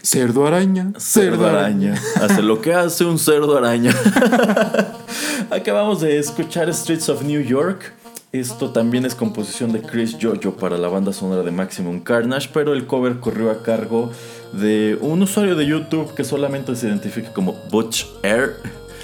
Cerdo 0.02 0.46
araña. 0.46 0.92
Cerdo 0.98 1.46
araña. 1.46 1.94
Hace 2.20 2.42
lo 2.42 2.60
que 2.60 2.72
hace 2.72 3.04
un 3.04 3.18
cerdo 3.18 3.56
araña. 3.56 3.94
Acabamos 5.50 6.00
de 6.00 6.18
escuchar 6.18 6.72
Streets 6.72 7.08
of 7.08 7.22
New 7.22 7.42
York. 7.42 7.92
Esto 8.32 8.70
también 8.70 9.04
es 9.04 9.14
composición 9.14 9.72
de 9.72 9.82
Chris 9.82 10.16
Jojo 10.20 10.52
para 10.52 10.78
la 10.78 10.88
banda 10.88 11.12
sonora 11.12 11.42
de 11.42 11.50
Maximum 11.50 12.00
Carnage, 12.00 12.48
pero 12.54 12.72
el 12.72 12.86
cover 12.86 13.18
corrió 13.18 13.50
a 13.50 13.62
cargo 13.62 14.12
de 14.52 14.96
un 15.00 15.20
usuario 15.22 15.56
de 15.56 15.66
YouTube 15.66 16.14
que 16.14 16.22
solamente 16.22 16.76
se 16.76 16.86
identifica 16.86 17.32
como 17.32 17.54
Butch 17.70 18.06
Air. 18.22 18.54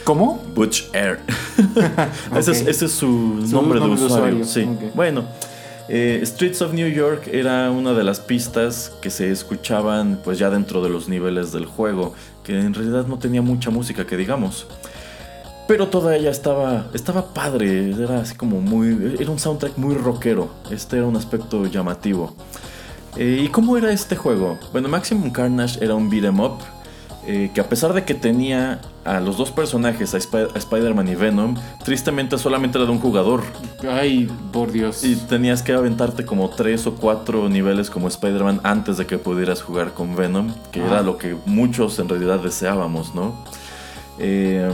¿Cómo? 0.05 0.45
Butch 0.55 0.85
Air. 0.93 1.19
ese, 2.37 2.53
es, 2.53 2.61
ese, 2.69 2.85
es, 2.85 2.93
su, 2.93 3.09
nombre, 3.09 3.81
de 3.81 3.87
usuario. 3.87 4.45
Sí. 4.45 4.63
Okay. 4.63 4.93
Bueno. 4.95 5.25
Eh, 5.89 6.21
Streets 6.25 6.63
of 6.63 6.73
New 6.73 6.89
York 6.89 7.29
era 7.33 7.71
una 7.71 7.93
de 7.93 8.03
las 8.03 8.19
pistas 8.19 8.93
que 9.01 9.11
se 9.11 9.31
escuchaban 9.31 10.21
pues 10.25 10.39
ya 10.39 10.51
dentro 10.51 10.83
de 10.83 10.91
los 10.91 11.09
niveles 11.09 11.53
del 11.53 11.67
juego, 11.67 12.15
que 12.43 12.59
en 12.59 12.75
realidad 12.75 13.07
no 13.07 13.19
tenía 13.19 13.43
mucha 13.43 13.71
música 13.71 14.07
que 14.07 14.17
digamos. 14.17 14.67
Pero 15.69 15.89
toda 15.89 16.17
ella 16.17 16.31
estaba, 16.31 16.87
estaba 16.95 17.35
padre, 17.35 17.91
era 17.91 18.21
así 18.21 18.37
como 18.37 18.61
muy... 18.61 19.17
Era 19.19 19.31
un 19.31 19.39
soundtrack 19.39 19.77
muy 19.79 19.95
rockero, 19.97 20.51
este 20.71 20.97
era 20.99 21.07
un 21.07 21.17
aspecto 21.17 21.67
llamativo. 21.67 22.35
Eh, 23.17 23.43
¿Y 23.45 23.49
cómo 23.49 23.77
era 23.77 23.93
este 23.93 24.15
juego? 24.15 24.59
Bueno, 24.73 24.89
Maximum 24.89 25.31
Carnage 25.31 25.83
era 25.83 25.95
un 25.95 26.11
beat'em 26.11 26.39
up 26.39 26.59
eh, 27.27 27.51
que 27.53 27.61
a 27.61 27.69
pesar 27.69 27.93
de 27.93 28.05
que 28.05 28.15
tenía 28.15 28.81
a 29.05 29.21
los 29.21 29.37
dos 29.37 29.51
personajes, 29.51 30.15
a, 30.15 30.19
Sp 30.23 30.51
a 30.55 30.59
Spider-Man 30.59 31.09
y 31.09 31.15
Venom, 31.15 31.57
tristemente 31.85 32.39
solamente 32.39 32.79
era 32.79 32.87
de 32.87 32.93
un 32.93 33.01
jugador. 33.01 33.43
Ay, 33.89 34.31
por 34.53 34.71
Dios. 34.71 35.05
Y 35.05 35.17
tenías 35.17 35.63
que 35.63 35.73
aventarte 35.73 36.25
como 36.25 36.51
tres 36.51 36.87
o 36.87 36.95
cuatro 36.95 37.49
niveles 37.49 37.91
como 37.91 38.09
Spider-Man 38.09 38.61
antes 38.63 38.97
de 38.97 39.07
que 39.07 39.19
pudieras 39.19 39.63
jugar 39.63 39.93
con 39.93 40.15
Venom, 40.15 40.53
que 40.71 40.81
ah. 40.81 40.87
era 40.87 41.03
lo 41.03 41.19
que 41.19 41.37
muchos 41.47 41.99
en 41.99 42.09
realidad 42.09 42.41
deseábamos, 42.41 43.15
¿no? 43.15 43.35
Eh, 44.19 44.71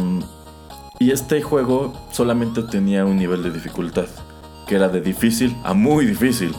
y 0.99 1.11
este 1.11 1.43
juego 1.43 1.93
solamente 2.11 2.63
tenía 2.63 3.05
un 3.05 3.17
nivel 3.17 3.43
de 3.43 3.51
dificultad 3.51 4.07
que 4.73 4.77
era 4.77 4.89
de 4.89 5.03
difícil 5.03 5.55
a 5.65 5.75
muy 5.75 6.07
difícil. 6.07 6.55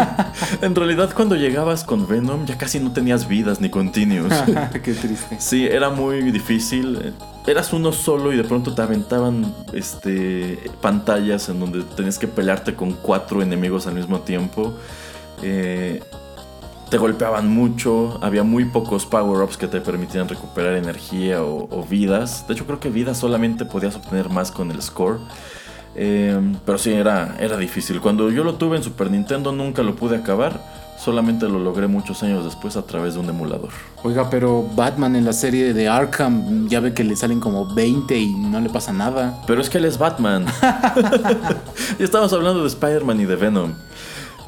en 0.62 0.76
realidad 0.76 1.10
cuando 1.12 1.34
llegabas 1.34 1.82
con 1.82 2.06
Venom 2.06 2.46
ya 2.46 2.56
casi 2.56 2.78
no 2.78 2.92
tenías 2.92 3.26
vidas 3.26 3.60
ni 3.60 3.68
continuos. 3.68 4.32
Qué 4.72 4.94
triste. 4.94 5.40
Sí, 5.40 5.66
era 5.66 5.90
muy 5.90 6.30
difícil. 6.30 7.12
Eras 7.48 7.72
uno 7.72 7.90
solo 7.90 8.32
y 8.32 8.36
de 8.36 8.44
pronto 8.44 8.76
te 8.76 8.82
aventaban 8.82 9.52
este, 9.72 10.70
pantallas 10.80 11.48
en 11.48 11.58
donde 11.58 11.82
tenías 11.96 12.16
que 12.16 12.28
pelearte 12.28 12.74
con 12.74 12.92
cuatro 12.92 13.42
enemigos 13.42 13.88
al 13.88 13.94
mismo 13.96 14.20
tiempo. 14.20 14.72
Eh, 15.42 16.00
te 16.90 16.96
golpeaban 16.96 17.48
mucho, 17.48 18.20
había 18.22 18.44
muy 18.44 18.66
pocos 18.66 19.04
power-ups 19.04 19.56
que 19.56 19.66
te 19.66 19.80
permitían 19.80 20.28
recuperar 20.28 20.74
energía 20.74 21.42
o, 21.42 21.66
o, 21.76 21.82
vidas. 21.82 22.46
De 22.46 22.54
hecho 22.54 22.66
creo 22.66 22.78
que 22.78 22.88
vidas 22.88 23.18
solamente 23.18 23.64
podías 23.64 23.96
obtener 23.96 24.28
más 24.28 24.52
con 24.52 24.70
el 24.70 24.80
score. 24.80 25.18
Eh, 25.94 26.38
pero 26.64 26.78
sí, 26.78 26.92
era, 26.92 27.36
era 27.40 27.56
difícil. 27.56 28.00
Cuando 28.00 28.30
yo 28.30 28.44
lo 28.44 28.54
tuve 28.54 28.76
en 28.76 28.82
Super 28.82 29.10
Nintendo 29.10 29.52
nunca 29.52 29.82
lo 29.82 29.96
pude 29.96 30.16
acabar. 30.16 30.60
Solamente 30.98 31.48
lo 31.48 31.60
logré 31.60 31.86
muchos 31.86 32.24
años 32.24 32.44
después 32.44 32.76
a 32.76 32.82
través 32.82 33.14
de 33.14 33.20
un 33.20 33.28
emulador. 33.28 33.70
Oiga, 34.02 34.28
pero 34.30 34.68
Batman 34.74 35.14
en 35.14 35.24
la 35.24 35.32
serie 35.32 35.72
de 35.72 35.88
Arkham 35.88 36.68
ya 36.68 36.80
ve 36.80 36.92
que 36.92 37.04
le 37.04 37.14
salen 37.14 37.38
como 37.38 37.72
20 37.72 38.18
y 38.18 38.34
no 38.34 38.60
le 38.60 38.68
pasa 38.68 38.92
nada. 38.92 39.40
Pero 39.46 39.60
es 39.60 39.70
que 39.70 39.78
él 39.78 39.84
es 39.84 39.96
Batman. 39.96 40.46
y 42.00 42.02
estamos 42.02 42.32
hablando 42.32 42.62
de 42.62 42.66
Spider-Man 42.66 43.20
y 43.20 43.26
de 43.26 43.36
Venom. 43.36 43.74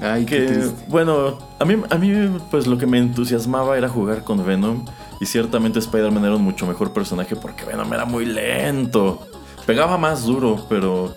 Ay, 0.00 0.24
que, 0.24 0.46
qué 0.46 0.70
bueno, 0.88 1.38
a 1.59 1.64
mí, 1.64 1.76
a 1.88 1.98
mí 1.98 2.12
pues 2.50 2.66
lo 2.66 2.79
que 2.79 2.87
me 2.87 2.98
entusiasmaba 2.98 3.79
era 3.79 3.88
jugar 3.88 4.24
con 4.24 4.44
Venom. 4.44 4.85
Y 5.20 5.26
ciertamente 5.26 5.79
Spider-Man 5.79 6.24
era 6.24 6.35
un 6.35 6.42
mucho 6.42 6.66
mejor 6.66 6.92
personaje 6.92 7.37
porque 7.37 7.64
Venom 7.64 7.92
era 7.92 8.07
muy 8.07 8.24
lento. 8.24 9.26
Pegaba 9.70 9.98
más 9.98 10.24
duro, 10.24 10.66
pero 10.68 11.14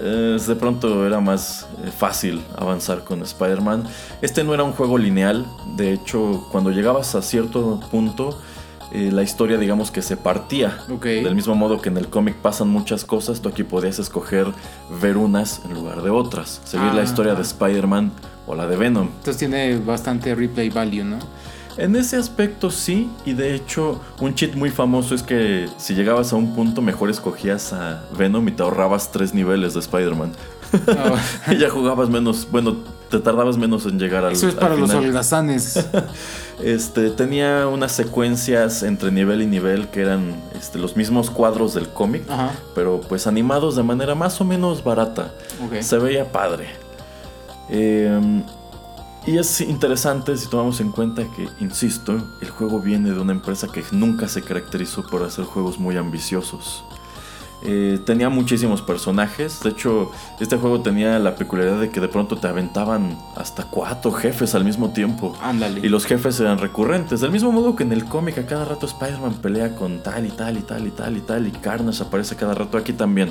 eh, 0.00 0.36
de 0.44 0.56
pronto 0.56 1.06
era 1.06 1.20
más 1.20 1.68
eh, 1.84 1.90
fácil 1.96 2.42
avanzar 2.58 3.04
con 3.04 3.22
Spider-Man. 3.22 3.84
Este 4.20 4.42
no 4.42 4.54
era 4.54 4.64
un 4.64 4.72
juego 4.72 4.98
lineal, 4.98 5.46
de 5.76 5.92
hecho 5.92 6.48
cuando 6.50 6.72
llegabas 6.72 7.14
a 7.14 7.22
cierto 7.22 7.78
punto 7.92 8.40
eh, 8.90 9.10
la 9.12 9.22
historia 9.22 9.56
digamos 9.56 9.92
que 9.92 10.02
se 10.02 10.16
partía. 10.16 10.78
Del 11.00 11.36
mismo 11.36 11.54
modo 11.54 11.80
que 11.80 11.90
en 11.90 11.96
el 11.96 12.08
cómic 12.08 12.34
pasan 12.34 12.70
muchas 12.70 13.04
cosas, 13.04 13.40
tú 13.40 13.48
aquí 13.50 13.62
podías 13.62 14.00
escoger 14.00 14.48
ver 15.00 15.16
unas 15.16 15.64
en 15.64 15.74
lugar 15.74 16.02
de 16.02 16.10
otras. 16.10 16.60
Seguir 16.64 16.92
la 16.94 17.02
ah, 17.02 17.04
historia 17.04 17.36
de 17.36 17.42
Spider-Man 17.42 18.10
o 18.48 18.56
la 18.56 18.66
de 18.66 18.76
Venom. 18.76 19.06
Entonces 19.06 19.36
tiene 19.36 19.78
bastante 19.78 20.34
replay 20.34 20.70
value, 20.70 21.04
¿no? 21.04 21.20
En 21.76 21.96
ese 21.96 22.16
aspecto 22.16 22.70
sí, 22.70 23.10
y 23.24 23.32
de 23.32 23.54
hecho 23.54 24.00
un 24.20 24.34
cheat 24.34 24.54
muy 24.54 24.70
famoso 24.70 25.14
es 25.14 25.22
que 25.22 25.68
si 25.78 25.94
llegabas 25.94 26.32
a 26.32 26.36
un 26.36 26.54
punto 26.54 26.82
mejor 26.82 27.10
escogías 27.10 27.72
a 27.72 28.04
Venom 28.16 28.46
y 28.48 28.52
te 28.52 28.62
ahorrabas 28.62 29.10
tres 29.10 29.32
niveles 29.34 29.74
de 29.74 29.80
Spider-Man. 29.80 30.32
Oh. 30.74 31.50
y 31.52 31.58
ya 31.58 31.70
jugabas 31.70 32.08
menos, 32.08 32.48
bueno, 32.50 32.76
te 33.10 33.18
tardabas 33.18 33.58
menos 33.58 33.84
en 33.86 33.98
llegar 33.98 34.24
al 34.24 34.32
Eso 34.32 34.48
es 34.48 34.54
para 34.54 34.74
los 34.74 34.90
holgazanes. 34.90 35.86
este, 36.62 37.10
tenía 37.10 37.68
unas 37.68 37.92
secuencias 37.92 38.82
entre 38.82 39.10
nivel 39.10 39.42
y 39.42 39.46
nivel 39.46 39.88
que 39.88 40.00
eran 40.00 40.34
este, 40.58 40.78
los 40.78 40.96
mismos 40.96 41.30
cuadros 41.30 41.74
del 41.74 41.88
cómic, 41.88 42.22
pero 42.74 43.00
pues 43.00 43.26
animados 43.26 43.76
de 43.76 43.82
manera 43.82 44.14
más 44.14 44.40
o 44.40 44.44
menos 44.44 44.82
barata. 44.82 45.32
Se 45.80 45.98
veía 45.98 46.30
padre. 46.32 46.68
Eh, 47.68 48.42
y 49.26 49.38
es 49.38 49.60
interesante 49.60 50.36
si 50.36 50.48
tomamos 50.48 50.80
en 50.80 50.90
cuenta 50.90 51.24
que, 51.24 51.48
insisto, 51.60 52.20
el 52.40 52.50
juego 52.50 52.80
viene 52.80 53.10
de 53.10 53.20
una 53.20 53.32
empresa 53.32 53.68
que 53.68 53.84
nunca 53.92 54.28
se 54.28 54.42
caracterizó 54.42 55.06
por 55.06 55.22
hacer 55.22 55.44
juegos 55.44 55.78
muy 55.78 55.96
ambiciosos. 55.96 56.84
Eh, 57.64 58.00
tenía 58.04 58.28
muchísimos 58.28 58.82
personajes. 58.82 59.60
De 59.62 59.70
hecho, 59.70 60.10
este 60.40 60.56
juego 60.56 60.80
tenía 60.80 61.18
la 61.20 61.36
peculiaridad 61.36 61.80
de 61.80 61.90
que 61.90 62.00
de 62.00 62.08
pronto 62.08 62.36
te 62.36 62.48
aventaban 62.48 63.16
hasta 63.36 63.64
cuatro 63.64 64.10
jefes 64.10 64.54
al 64.56 64.64
mismo 64.64 64.90
tiempo. 64.90 65.36
Ándale. 65.40 65.80
Y 65.80 65.88
los 65.88 66.04
jefes 66.04 66.40
eran 66.40 66.58
recurrentes. 66.58 67.20
Del 67.20 67.30
mismo 67.30 67.52
modo 67.52 67.76
que 67.76 67.84
en 67.84 67.92
el 67.92 68.04
cómic 68.04 68.38
a 68.38 68.46
cada 68.46 68.64
rato 68.64 68.86
Spider-Man 68.86 69.34
pelea 69.34 69.76
con 69.76 70.02
tal 70.02 70.26
y 70.26 70.30
tal 70.30 70.58
y 70.58 70.62
tal 70.62 70.86
y 70.86 70.90
tal 70.90 71.16
y 71.16 71.20
tal. 71.20 71.46
Y 71.46 71.50
Carnage 71.52 72.02
aparece 72.02 72.34
cada 72.34 72.54
rato 72.54 72.76
aquí 72.76 72.92
también. 72.92 73.30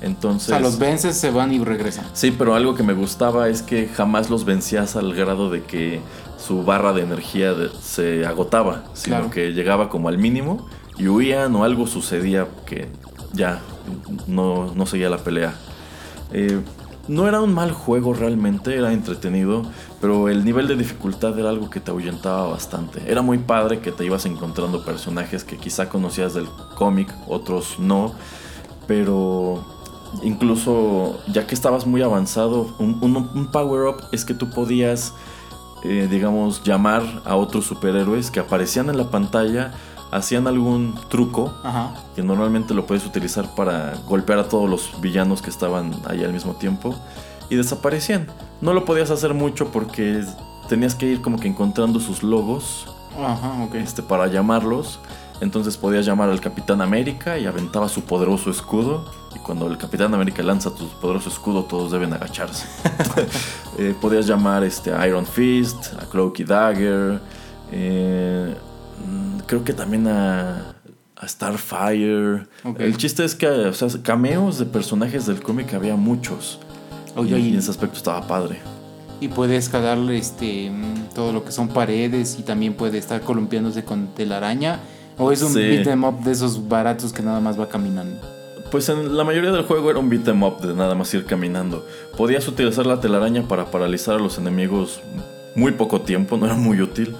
Entonces, 0.00 0.48
o 0.48 0.52
sea, 0.52 0.60
los 0.60 0.78
vences, 0.78 1.16
se 1.16 1.30
van 1.30 1.52
y 1.52 1.58
regresan. 1.58 2.04
Sí, 2.12 2.30
pero 2.30 2.54
algo 2.54 2.74
que 2.74 2.82
me 2.82 2.92
gustaba 2.92 3.48
es 3.48 3.62
que 3.62 3.88
jamás 3.88 4.28
los 4.28 4.44
vencías 4.44 4.94
al 4.96 5.14
grado 5.14 5.50
de 5.50 5.62
que 5.62 6.00
su 6.38 6.64
barra 6.64 6.92
de 6.92 7.02
energía 7.02 7.54
se 7.80 8.26
agotaba, 8.26 8.84
sino 8.92 9.30
que 9.30 9.52
llegaba 9.52 9.88
como 9.88 10.08
al 10.08 10.18
mínimo 10.18 10.66
y 10.98 11.08
huían 11.08 11.54
o 11.56 11.64
algo 11.64 11.86
sucedía 11.86 12.46
que 12.66 12.88
ya 13.32 13.60
no, 14.26 14.72
no 14.74 14.86
seguía 14.86 15.08
la 15.08 15.18
pelea. 15.18 15.54
Eh, 16.32 16.60
no 17.08 17.28
era 17.28 17.40
un 17.40 17.54
mal 17.54 17.70
juego 17.70 18.14
realmente, 18.14 18.74
era 18.74 18.92
entretenido, 18.92 19.62
pero 20.00 20.28
el 20.28 20.44
nivel 20.44 20.66
de 20.66 20.76
dificultad 20.76 21.38
era 21.38 21.50
algo 21.50 21.70
que 21.70 21.80
te 21.80 21.90
ahuyentaba 21.90 22.48
bastante. 22.48 23.00
Era 23.06 23.22
muy 23.22 23.38
padre 23.38 23.78
que 23.78 23.92
te 23.92 24.04
ibas 24.04 24.26
encontrando 24.26 24.84
personajes 24.84 25.44
que 25.44 25.56
quizá 25.56 25.88
conocías 25.88 26.34
del 26.34 26.48
cómic, 26.74 27.12
otros 27.28 27.78
no, 27.78 28.12
pero 28.88 29.64
Incluso 30.22 31.18
ya 31.28 31.46
que 31.46 31.54
estabas 31.54 31.86
muy 31.86 32.02
avanzado, 32.02 32.74
un, 32.78 33.48
power-up 33.52 34.02
es 34.12 34.24
que 34.24 34.34
tú 34.34 34.50
podías, 34.50 35.12
eh, 35.84 36.08
digamos, 36.10 36.62
llamar 36.64 37.02
a 37.24 37.36
otros 37.36 37.66
superhéroes 37.66 38.30
que 38.30 38.40
aparecían 38.40 38.88
en 38.88 38.96
la 38.96 39.10
pantalla, 39.10 39.72
hacían 40.10 40.46
algún 40.46 40.94
truco, 41.08 41.52
que 42.14 42.22
normalmente 42.22 42.74
lo 42.74 42.86
puedes 42.86 43.04
utilizar 43.04 43.54
para 43.54 43.94
golpear 44.06 44.38
a 44.38 44.48
todos 44.48 44.68
los 44.68 45.00
villanos 45.00 45.42
que 45.42 45.50
estaban 45.50 45.94
ahí 46.08 46.24
al 46.24 46.32
mismo 46.32 46.54
tiempo, 46.54 46.94
y 47.50 47.56
desaparecían. 47.56 48.26
No 48.60 48.72
lo 48.72 48.84
podías 48.84 49.10
hacer 49.10 49.34
mucho 49.34 49.70
porque 49.70 50.24
tenías 50.68 50.94
que 50.94 51.06
ir 51.06 51.20
como 51.20 51.38
que 51.38 51.48
encontrando 51.48 52.00
sus 52.00 52.22
logos 52.22 52.86
este, 53.74 54.02
para 54.02 54.26
llamarlos. 54.26 55.00
Entonces 55.40 55.76
podías 55.76 56.06
llamar 56.06 56.30
al 56.30 56.40
Capitán 56.40 56.80
América 56.80 57.38
y 57.38 57.46
aventaba 57.46 57.88
su 57.88 58.02
poderoso 58.02 58.50
escudo. 58.50 59.04
Y 59.34 59.38
cuando 59.40 59.66
el 59.66 59.76
Capitán 59.76 60.14
América 60.14 60.42
lanza 60.42 60.74
tu 60.74 60.88
poderoso 61.00 61.28
escudo, 61.28 61.64
todos 61.64 61.92
deben 61.92 62.12
agacharse. 62.12 62.66
Eh, 63.78 63.94
podías 64.00 64.26
llamar 64.26 64.64
este, 64.64 64.90
a 64.90 65.06
Iron 65.06 65.26
Fist, 65.26 65.92
a 66.00 66.06
Cloaky 66.06 66.44
Dagger. 66.44 67.20
Eh, 67.70 68.56
mm, 69.06 69.40
creo 69.40 69.62
que 69.64 69.74
también 69.74 70.08
a, 70.08 70.74
Starfire. 71.22 72.46
El 72.78 72.96
chiste 72.96 73.22
es 73.22 73.34
que, 73.34 73.46
o 73.46 73.74
sea, 73.74 73.88
cameos 74.02 74.58
de 74.58 74.64
personajes 74.64 75.26
del 75.26 75.42
cómic 75.42 75.74
había 75.74 75.94
muchos. 75.94 76.58
y, 77.22 77.34
en 77.34 77.58
ese 77.58 77.70
aspecto 77.70 77.98
estaba 77.98 78.26
padre. 78.26 78.60
Y 79.20 79.28
puede 79.28 79.56
escalar 79.56 79.98
este, 80.10 80.72
todo 81.14 81.34
lo 81.34 81.44
que 81.44 81.52
son 81.52 81.68
paredes 81.68 82.38
y 82.38 82.44
también 82.44 82.72
puede 82.72 82.96
estar 82.96 83.20
columpiándose 83.20 83.84
con 83.84 84.14
telaraña 84.14 84.80
¿O 85.18 85.32
es 85.32 85.42
un 85.42 85.54
beat 85.54 85.86
em 85.86 86.04
up 86.04 86.22
de 86.22 86.32
esos 86.32 86.68
baratos 86.68 87.12
que 87.12 87.22
nada 87.22 87.40
más 87.40 87.58
va 87.58 87.68
caminando? 87.68 88.20
Pues 88.70 88.88
en 88.88 89.16
la 89.16 89.24
mayoría 89.24 89.50
del 89.52 89.64
juego 89.64 89.90
era 89.90 89.98
un 89.98 90.10
beat 90.10 90.28
em 90.28 90.42
up 90.42 90.60
de 90.60 90.74
nada 90.74 90.94
más 90.94 91.12
ir 91.14 91.24
caminando. 91.24 91.86
Podías 92.16 92.46
utilizar 92.48 92.86
la 92.86 93.00
telaraña 93.00 93.42
para 93.48 93.66
paralizar 93.70 94.16
a 94.16 94.18
los 94.18 94.38
enemigos 94.38 95.00
muy 95.54 95.72
poco 95.72 96.02
tiempo, 96.02 96.36
no 96.36 96.46
era 96.46 96.54
muy 96.54 96.80
útil. 96.82 97.16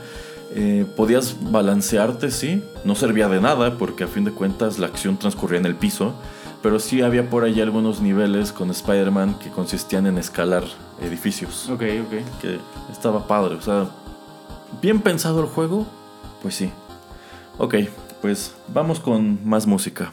Eh, 0.54 0.86
podías 0.96 1.36
balancearte, 1.40 2.30
sí, 2.30 2.62
no 2.84 2.94
servía 2.94 3.28
de 3.28 3.40
nada 3.40 3.78
porque 3.78 4.04
a 4.04 4.08
fin 4.08 4.24
de 4.24 4.30
cuentas 4.30 4.78
la 4.78 4.86
acción 4.86 5.18
transcurría 5.18 5.58
en 5.58 5.66
el 5.66 5.74
piso, 5.74 6.14
pero 6.62 6.78
sí 6.78 7.02
había 7.02 7.28
por 7.30 7.44
ahí 7.44 7.60
algunos 7.60 8.00
niveles 8.00 8.52
con 8.52 8.70
Spider-Man 8.70 9.38
que 9.38 9.50
consistían 9.50 10.06
en 10.06 10.18
escalar 10.18 10.64
edificios. 11.00 11.68
Ok, 11.68 11.82
ok. 12.06 12.40
Que 12.40 12.58
estaba 12.92 13.26
padre, 13.26 13.56
o 13.56 13.62
sea, 13.62 13.86
bien 14.82 15.00
pensado 15.00 15.40
el 15.40 15.46
juego, 15.46 15.86
pues 16.42 16.54
sí. 16.54 16.70
Ok, 17.58 17.74
pues 18.20 18.54
vamos 18.68 19.00
con 19.00 19.38
más 19.48 19.66
música. 19.66 20.12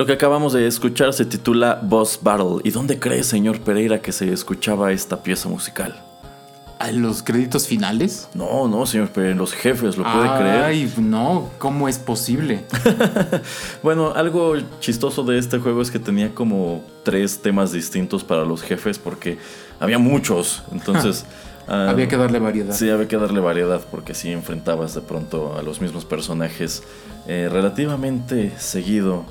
Lo 0.00 0.06
que 0.06 0.14
acabamos 0.14 0.54
de 0.54 0.66
escuchar 0.66 1.12
se 1.12 1.26
titula 1.26 1.78
Boss 1.82 2.20
Battle. 2.22 2.62
¿Y 2.64 2.70
dónde 2.70 2.98
cree, 2.98 3.22
señor 3.22 3.60
Pereira, 3.60 4.00
que 4.00 4.12
se 4.12 4.32
escuchaba 4.32 4.92
esta 4.92 5.22
pieza 5.22 5.50
musical? 5.50 5.94
¿En 6.80 7.02
los 7.02 7.22
créditos 7.22 7.66
finales? 7.66 8.26
No, 8.32 8.66
no, 8.66 8.86
señor 8.86 9.10
Pereira, 9.10 9.32
en 9.32 9.38
los 9.38 9.52
jefes, 9.52 9.98
¿lo 9.98 10.04
puede 10.04 10.26
creer? 10.38 10.64
Ay, 10.64 10.94
no, 10.96 11.50
¿cómo 11.58 11.86
es 11.86 11.98
posible? 11.98 12.64
bueno, 13.82 14.14
algo 14.16 14.54
chistoso 14.80 15.22
de 15.22 15.38
este 15.38 15.58
juego 15.58 15.82
es 15.82 15.90
que 15.90 15.98
tenía 15.98 16.34
como 16.34 16.82
tres 17.02 17.42
temas 17.42 17.70
distintos 17.70 18.24
para 18.24 18.46
los 18.46 18.62
jefes 18.62 18.98
porque 18.98 19.36
había 19.80 19.98
muchos. 19.98 20.62
Entonces. 20.72 21.26
Había 21.68 22.08
que 22.08 22.16
darle 22.16 22.40
variedad. 22.40 22.74
Sí, 22.74 22.90
había 22.90 23.06
que 23.06 23.16
darle 23.16 23.38
variedad 23.38 23.80
porque 23.92 24.12
si 24.12 24.32
enfrentabas 24.32 24.92
de 24.96 25.02
pronto 25.02 25.56
a 25.56 25.62
los 25.62 25.80
mismos 25.80 26.04
personajes 26.04 26.82
eh, 27.28 27.48
relativamente 27.48 28.52
seguido. 28.58 29.24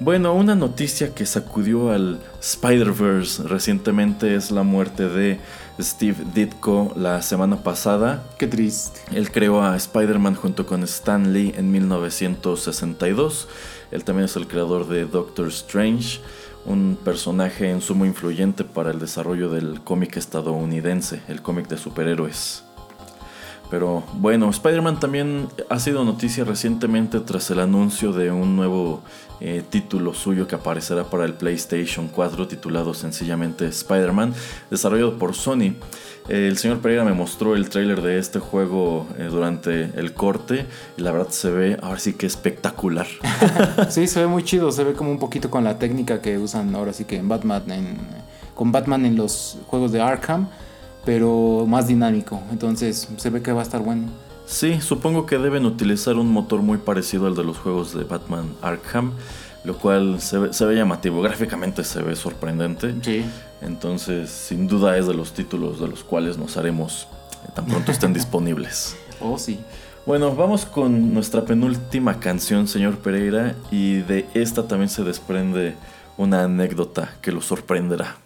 Bueno, 0.00 0.34
una 0.34 0.54
noticia 0.54 1.14
que 1.14 1.26
sacudió 1.26 1.92
al 1.92 2.18
Spider-Verse 2.40 3.44
recientemente 3.44 4.34
es 4.34 4.50
la 4.50 4.64
muerte 4.64 5.08
de 5.08 5.38
Steve 5.78 6.16
Ditko 6.34 6.92
la 6.96 7.22
semana 7.22 7.62
pasada. 7.62 8.24
Qué 8.36 8.48
triste. 8.48 9.00
Él 9.12 9.30
creó 9.30 9.62
a 9.62 9.76
Spider-Man 9.76 10.34
junto 10.34 10.66
con 10.66 10.82
Stan 10.82 11.32
Lee 11.32 11.54
en 11.56 11.70
1962. 11.70 13.48
Él 13.92 14.04
también 14.04 14.24
es 14.24 14.36
el 14.36 14.48
creador 14.48 14.88
de 14.88 15.04
Doctor 15.04 15.48
Strange, 15.48 16.20
un 16.66 16.98
personaje 17.04 17.70
en 17.70 17.80
sumo 17.80 18.04
influyente 18.04 18.64
para 18.64 18.90
el 18.90 18.98
desarrollo 18.98 19.50
del 19.50 19.82
cómic 19.82 20.16
estadounidense, 20.16 21.22
el 21.28 21.42
cómic 21.42 21.68
de 21.68 21.76
superhéroes. 21.76 22.64
Pero 23.70 24.02
bueno, 24.14 24.50
Spider-Man 24.50 25.00
también 25.00 25.48
ha 25.70 25.78
sido 25.78 26.04
noticia 26.04 26.44
recientemente 26.44 27.20
tras 27.20 27.50
el 27.50 27.58
anuncio 27.58 28.12
de 28.12 28.30
un 28.30 28.54
nuevo 28.54 29.02
eh, 29.44 29.64
título 29.68 30.14
suyo 30.14 30.46
que 30.46 30.54
aparecerá 30.54 31.02
para 31.02 31.24
el 31.24 31.34
PlayStation 31.34 32.06
4 32.06 32.46
titulado 32.46 32.94
sencillamente 32.94 33.66
Spider-Man, 33.66 34.32
desarrollado 34.70 35.18
por 35.18 35.34
Sony. 35.34 35.74
el 36.28 36.56
señor 36.56 36.78
Pereira 36.78 37.04
me 37.04 37.12
mostró 37.12 37.56
el 37.56 37.68
trailer 37.68 38.02
de 38.02 38.18
este 38.18 38.38
juego 38.38 39.08
eh, 39.18 39.24
durante 39.24 39.90
el 39.98 40.14
corte 40.14 40.66
y 40.96 41.02
la 41.02 41.10
verdad 41.10 41.30
se 41.30 41.50
ve 41.50 41.76
ahora 41.82 41.98
sí 41.98 42.12
que 42.12 42.26
espectacular. 42.26 43.08
sí, 43.90 44.06
se 44.06 44.20
ve 44.20 44.28
muy 44.28 44.44
chido, 44.44 44.70
se 44.70 44.84
ve 44.84 44.92
como 44.92 45.10
un 45.10 45.18
poquito 45.18 45.50
con 45.50 45.64
la 45.64 45.76
técnica 45.76 46.22
que 46.22 46.38
usan 46.38 46.72
ahora 46.76 46.92
sí 46.92 47.04
que 47.04 47.16
en 47.16 47.28
Batman, 47.28 47.64
con 48.54 48.70
Batman 48.70 49.04
en 49.06 49.16
los 49.16 49.58
juegos 49.66 49.90
de 49.90 50.00
Arkham 50.00 50.46
pero 51.04 51.64
más 51.66 51.88
dinámico. 51.88 52.40
Entonces 52.50 53.08
se 53.16 53.30
ve 53.30 53.42
que 53.42 53.52
va 53.52 53.60
a 53.60 53.64
estar 53.64 53.80
bueno. 53.80 54.08
Sí, 54.46 54.80
supongo 54.80 55.26
que 55.26 55.38
deben 55.38 55.66
utilizar 55.66 56.16
un 56.16 56.30
motor 56.30 56.62
muy 56.62 56.78
parecido 56.78 57.26
al 57.26 57.34
de 57.34 57.44
los 57.44 57.58
juegos 57.58 57.94
de 57.94 58.04
Batman 58.04 58.54
Arkham, 58.60 59.12
lo 59.64 59.78
cual 59.78 60.20
se 60.20 60.38
ve, 60.38 60.74
llamativo, 60.74 61.22
gráficamente 61.22 61.84
se 61.84 62.02
ve 62.02 62.16
sorprendente. 62.16 62.94
Sí. 63.02 63.24
Entonces, 63.60 64.30
sin 64.30 64.66
duda 64.66 64.96
es 64.98 65.06
de 65.06 65.14
los 65.14 65.32
títulos 65.32 65.80
de 65.80 65.88
los 65.88 66.02
cuales 66.02 66.36
nos 66.36 66.56
haremos 66.56 67.06
eh, 67.44 67.50
tan 67.54 67.66
pronto 67.66 67.92
estén 67.92 68.12
disponibles. 68.14 68.96
Oh, 69.20 69.38
sí. 69.38 69.60
Bueno, 70.04 70.34
vamos 70.34 70.66
con 70.66 71.14
nuestra 71.14 71.44
penúltima 71.44 72.18
canción, 72.18 72.66
señor 72.66 72.98
Pereira, 72.98 73.54
y 73.70 73.98
de 73.98 74.26
esta 74.34 74.66
también 74.66 74.88
se 74.88 75.04
desprende 75.04 75.76
una 76.16 76.42
anécdota 76.42 77.14
que 77.22 77.30
lo 77.30 77.40
sorprenderá. 77.40 78.16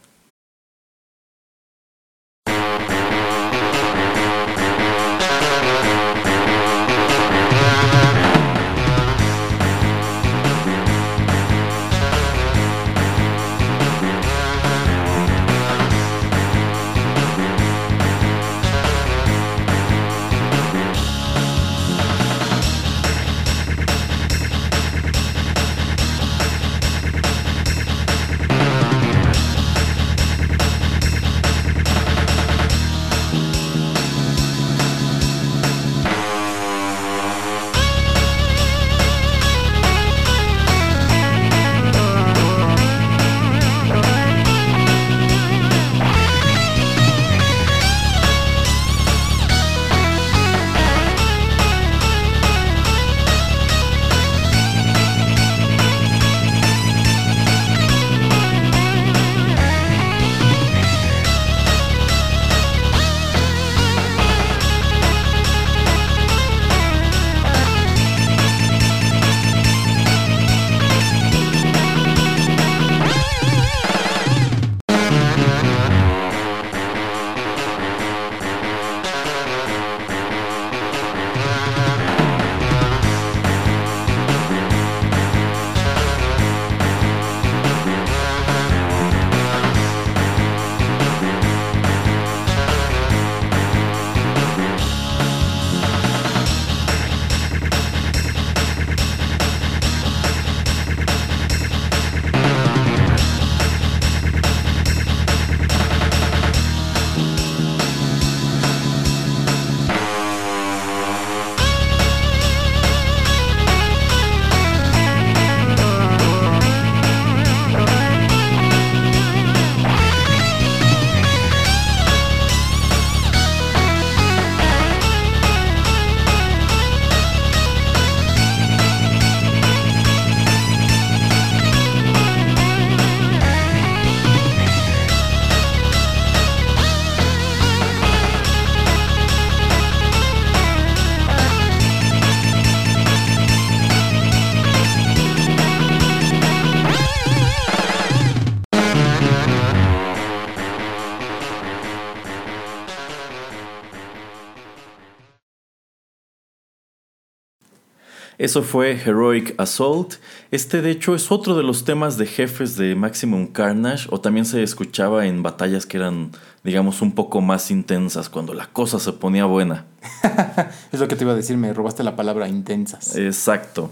Eso 158.46 158.62
fue 158.62 158.92
Heroic 158.92 159.56
Assault. 159.58 160.18
Este 160.52 160.80
de 160.80 160.92
hecho 160.92 161.16
es 161.16 161.32
otro 161.32 161.56
de 161.56 161.64
los 161.64 161.84
temas 161.84 162.16
de 162.16 162.26
jefes 162.26 162.76
de 162.76 162.94
Maximum 162.94 163.48
Carnage 163.48 164.06
o 164.08 164.20
también 164.20 164.46
se 164.46 164.62
escuchaba 164.62 165.26
en 165.26 165.42
batallas 165.42 165.84
que 165.84 165.96
eran 165.96 166.30
digamos 166.62 167.02
un 167.02 167.10
poco 167.10 167.40
más 167.40 167.72
intensas 167.72 168.28
cuando 168.28 168.54
la 168.54 168.68
cosa 168.68 169.00
se 169.00 169.12
ponía 169.14 169.46
buena. 169.46 169.86
es 170.92 171.00
lo 171.00 171.08
que 171.08 171.16
te 171.16 171.24
iba 171.24 171.32
a 171.32 171.34
decir, 171.34 171.56
me 171.56 171.74
robaste 171.74 172.04
la 172.04 172.14
palabra 172.14 172.46
intensas. 172.46 173.16
Exacto. 173.16 173.90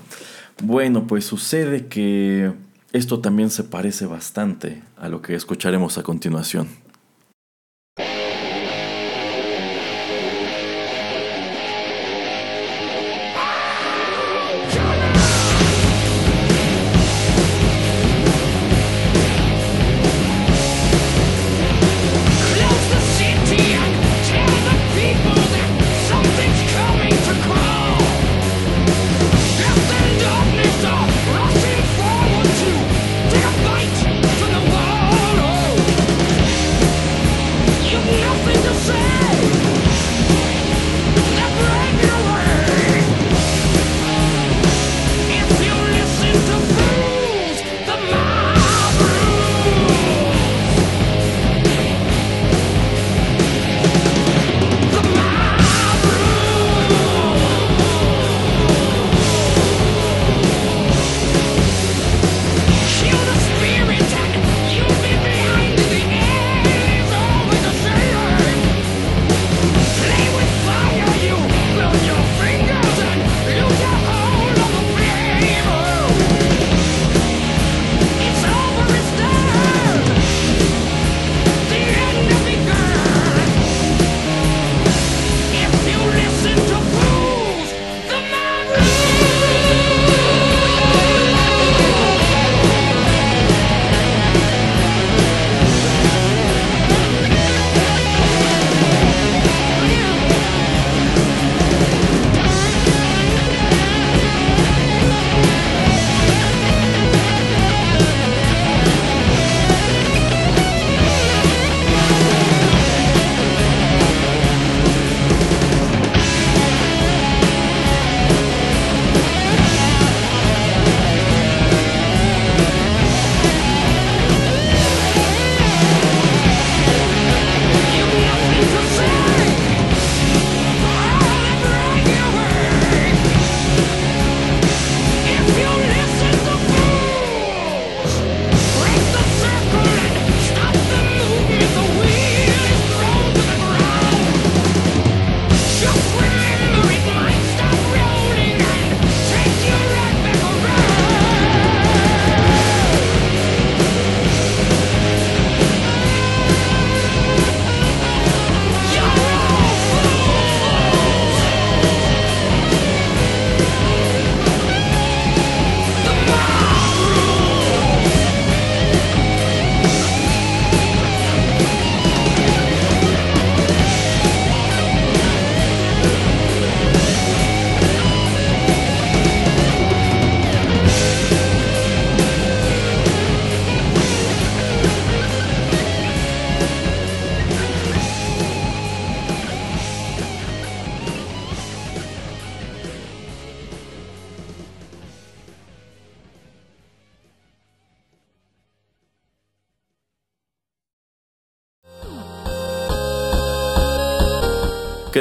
Bueno, 0.62 1.08
pues 1.08 1.24
sucede 1.24 1.88
que 1.88 2.52
esto 2.92 3.18
también 3.18 3.50
se 3.50 3.64
parece 3.64 4.06
bastante 4.06 4.84
a 4.96 5.08
lo 5.08 5.20
que 5.20 5.34
escucharemos 5.34 5.98
a 5.98 6.04
continuación. 6.04 6.68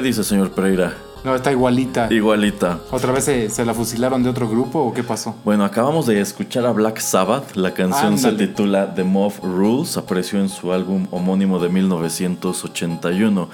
Dice, 0.03 0.23
señor 0.23 0.51
Pereira? 0.51 0.93
No, 1.23 1.33
está 1.33 1.53
igualita. 1.53 2.11
Igualita. 2.11 2.79
¿Otra 2.91 3.13
vez 3.13 3.23
se, 3.23 3.65
la 3.65 3.73
fusilaron 3.73 4.21
de 4.23 4.29
otro 4.29 4.49
grupo 4.49 4.79
o 4.79 4.93
qué 4.93 5.03
pasó? 5.03 5.35
Bueno, 5.45 5.63
acabamos 5.63 6.05
de 6.05 6.19
escuchar 6.19 6.65
a 6.65 6.71
Black 6.71 6.99
Sabbath. 6.99 7.55
La 7.55 7.73
canción 7.73 8.17
se 8.17 8.33
titula 8.33 8.93
The 8.93 9.05
Mob 9.05 9.33
Rules. 9.41 9.95
Apareció 9.95 10.39
en 10.39 10.49
su 10.49 10.73
álbum 10.73 11.07
homónimo 11.11 11.59
de 11.59 11.69
1981. 11.69 13.49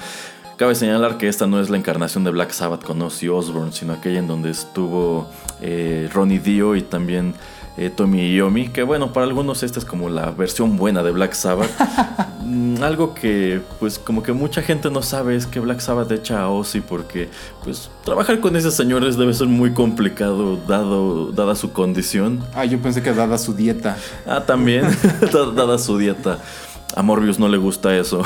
Cabe 0.58 0.74
señalar 0.74 1.18
que 1.18 1.28
esta 1.28 1.46
no 1.46 1.62
es 1.62 1.70
la 1.70 1.78
encarnación 1.78 2.24
de 2.24 2.32
Black 2.32 2.52
Sabbath 2.52 2.84
con 2.84 3.02
Ozzy 3.02 3.30
Osbourne, 3.30 3.72
sino 3.72 3.94
aquella 3.94 4.20
en 4.20 4.28
donde 4.28 4.50
estuvo 4.50 5.30
eh, 5.62 6.10
Ronnie 6.12 6.40
Dio 6.40 6.76
y 6.76 6.82
también 6.82 7.36
eh, 7.80 7.90
Tommy 7.90 8.36
Yomi, 8.36 8.68
que 8.68 8.84
bueno, 8.84 9.14
para 9.14 9.26
algunos 9.26 9.64
esta 9.64 9.80
es 9.80 9.86
como 9.86 10.10
la 10.10 10.32
versión 10.32 10.76
buena 10.76 11.02
de 11.02 11.12
Black 11.12 11.34
Sabbath. 11.34 11.70
Mm, 12.50 12.82
algo 12.82 13.14
que 13.14 13.62
pues 13.80 14.00
como 14.00 14.24
que 14.24 14.34
mucha 14.34 14.64
gente 14.64 14.90
no 14.90 15.04
sabe 15.04 15.36
es 15.36 15.46
que 15.46 15.60
Black 15.60 15.82
Sabbath 15.82 16.12
echa 16.12 16.42
a 16.42 16.50
Ozzy 16.50 16.82
porque 16.82 17.30
pues 17.64 17.92
trabajar 18.04 18.40
con 18.40 18.56
esos 18.56 18.74
señores 18.74 19.18
debe 19.18 19.36
ser 19.36 19.46
muy 19.46 19.74
complicado 19.74 20.58
dado 20.68 21.32
dada 21.32 21.54
su 21.54 21.74
condición. 21.74 22.44
Ah, 22.56 22.66
yo 22.66 22.80
pensé 22.80 23.04
que 23.04 23.14
dada 23.14 23.38
su 23.38 23.54
dieta. 23.54 23.98
Ah, 24.26 24.46
también, 24.48 24.88
dada 25.56 25.78
su 25.78 26.00
dieta. 26.00 26.40
A 26.96 27.04
Morbius 27.04 27.38
no 27.38 27.48
le 27.50 27.58
gusta 27.58 27.96
eso. 27.96 28.24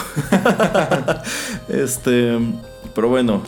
este, 1.67 2.39
pero 2.95 3.09
bueno, 3.09 3.43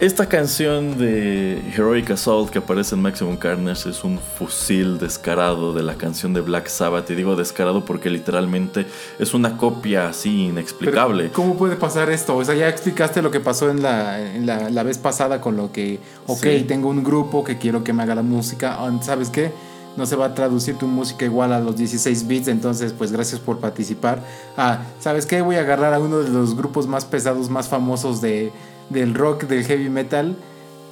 esta 0.00 0.26
canción 0.26 0.96
de 0.96 1.60
Heroic 1.74 2.12
Assault 2.12 2.50
que 2.50 2.58
aparece 2.60 2.94
en 2.94 3.02
Maximum 3.02 3.36
Carnage 3.36 3.90
es 3.90 4.04
un 4.04 4.18
fusil 4.18 4.96
descarado 4.96 5.72
de 5.72 5.82
la 5.82 5.94
canción 5.94 6.32
de 6.32 6.40
Black 6.40 6.68
Sabbath. 6.68 7.10
Y 7.10 7.16
digo 7.16 7.34
descarado 7.34 7.84
porque 7.84 8.08
literalmente 8.08 8.86
es 9.18 9.34
una 9.34 9.56
copia 9.56 10.08
así 10.08 10.46
inexplicable. 10.46 11.30
¿Cómo 11.30 11.56
puede 11.56 11.74
pasar 11.74 12.10
esto? 12.10 12.36
O 12.36 12.44
sea, 12.44 12.54
ya 12.54 12.68
explicaste 12.68 13.22
lo 13.22 13.32
que 13.32 13.40
pasó 13.40 13.70
en 13.70 13.82
la, 13.82 14.18
la, 14.44 14.82
vez 14.84 14.98
pasada 14.98 15.40
con 15.40 15.56
lo 15.56 15.72
que, 15.72 15.98
ok, 16.26 16.46
tengo 16.68 16.90
un 16.90 17.02
grupo 17.02 17.42
que 17.42 17.58
quiero 17.58 17.82
que 17.82 17.92
me 17.92 18.04
haga 18.04 18.14
la 18.14 18.22
música. 18.22 18.76
Ah, 18.78 18.96
¿Sabes 19.02 19.30
qué? 19.30 19.50
no 19.96 20.06
se 20.06 20.14
va 20.14 20.26
a 20.26 20.34
traducir 20.34 20.76
tu 20.78 20.86
música 20.86 21.24
igual 21.24 21.52
a 21.52 21.58
los 21.58 21.76
16 21.76 22.28
bits, 22.28 22.46
entonces 22.46 22.94
pues 22.96 23.10
gracias 23.10 23.40
por 23.40 23.58
participar. 23.58 24.22
Ah, 24.56 24.82
¿sabes 25.00 25.26
qué? 25.26 25.42
Voy 25.42 25.56
a 25.56 25.60
agarrar 25.60 25.92
a 25.92 25.98
uno 25.98 26.20
de 26.20 26.28
los 26.28 26.56
grupos 26.56 26.86
más 26.86 27.04
pesados, 27.04 27.50
más 27.50 27.68
famosos 27.68 28.20
de, 28.20 28.52
del 28.90 29.14
rock, 29.14 29.44
del 29.44 29.64
heavy 29.64 29.90
metal, 29.90 30.36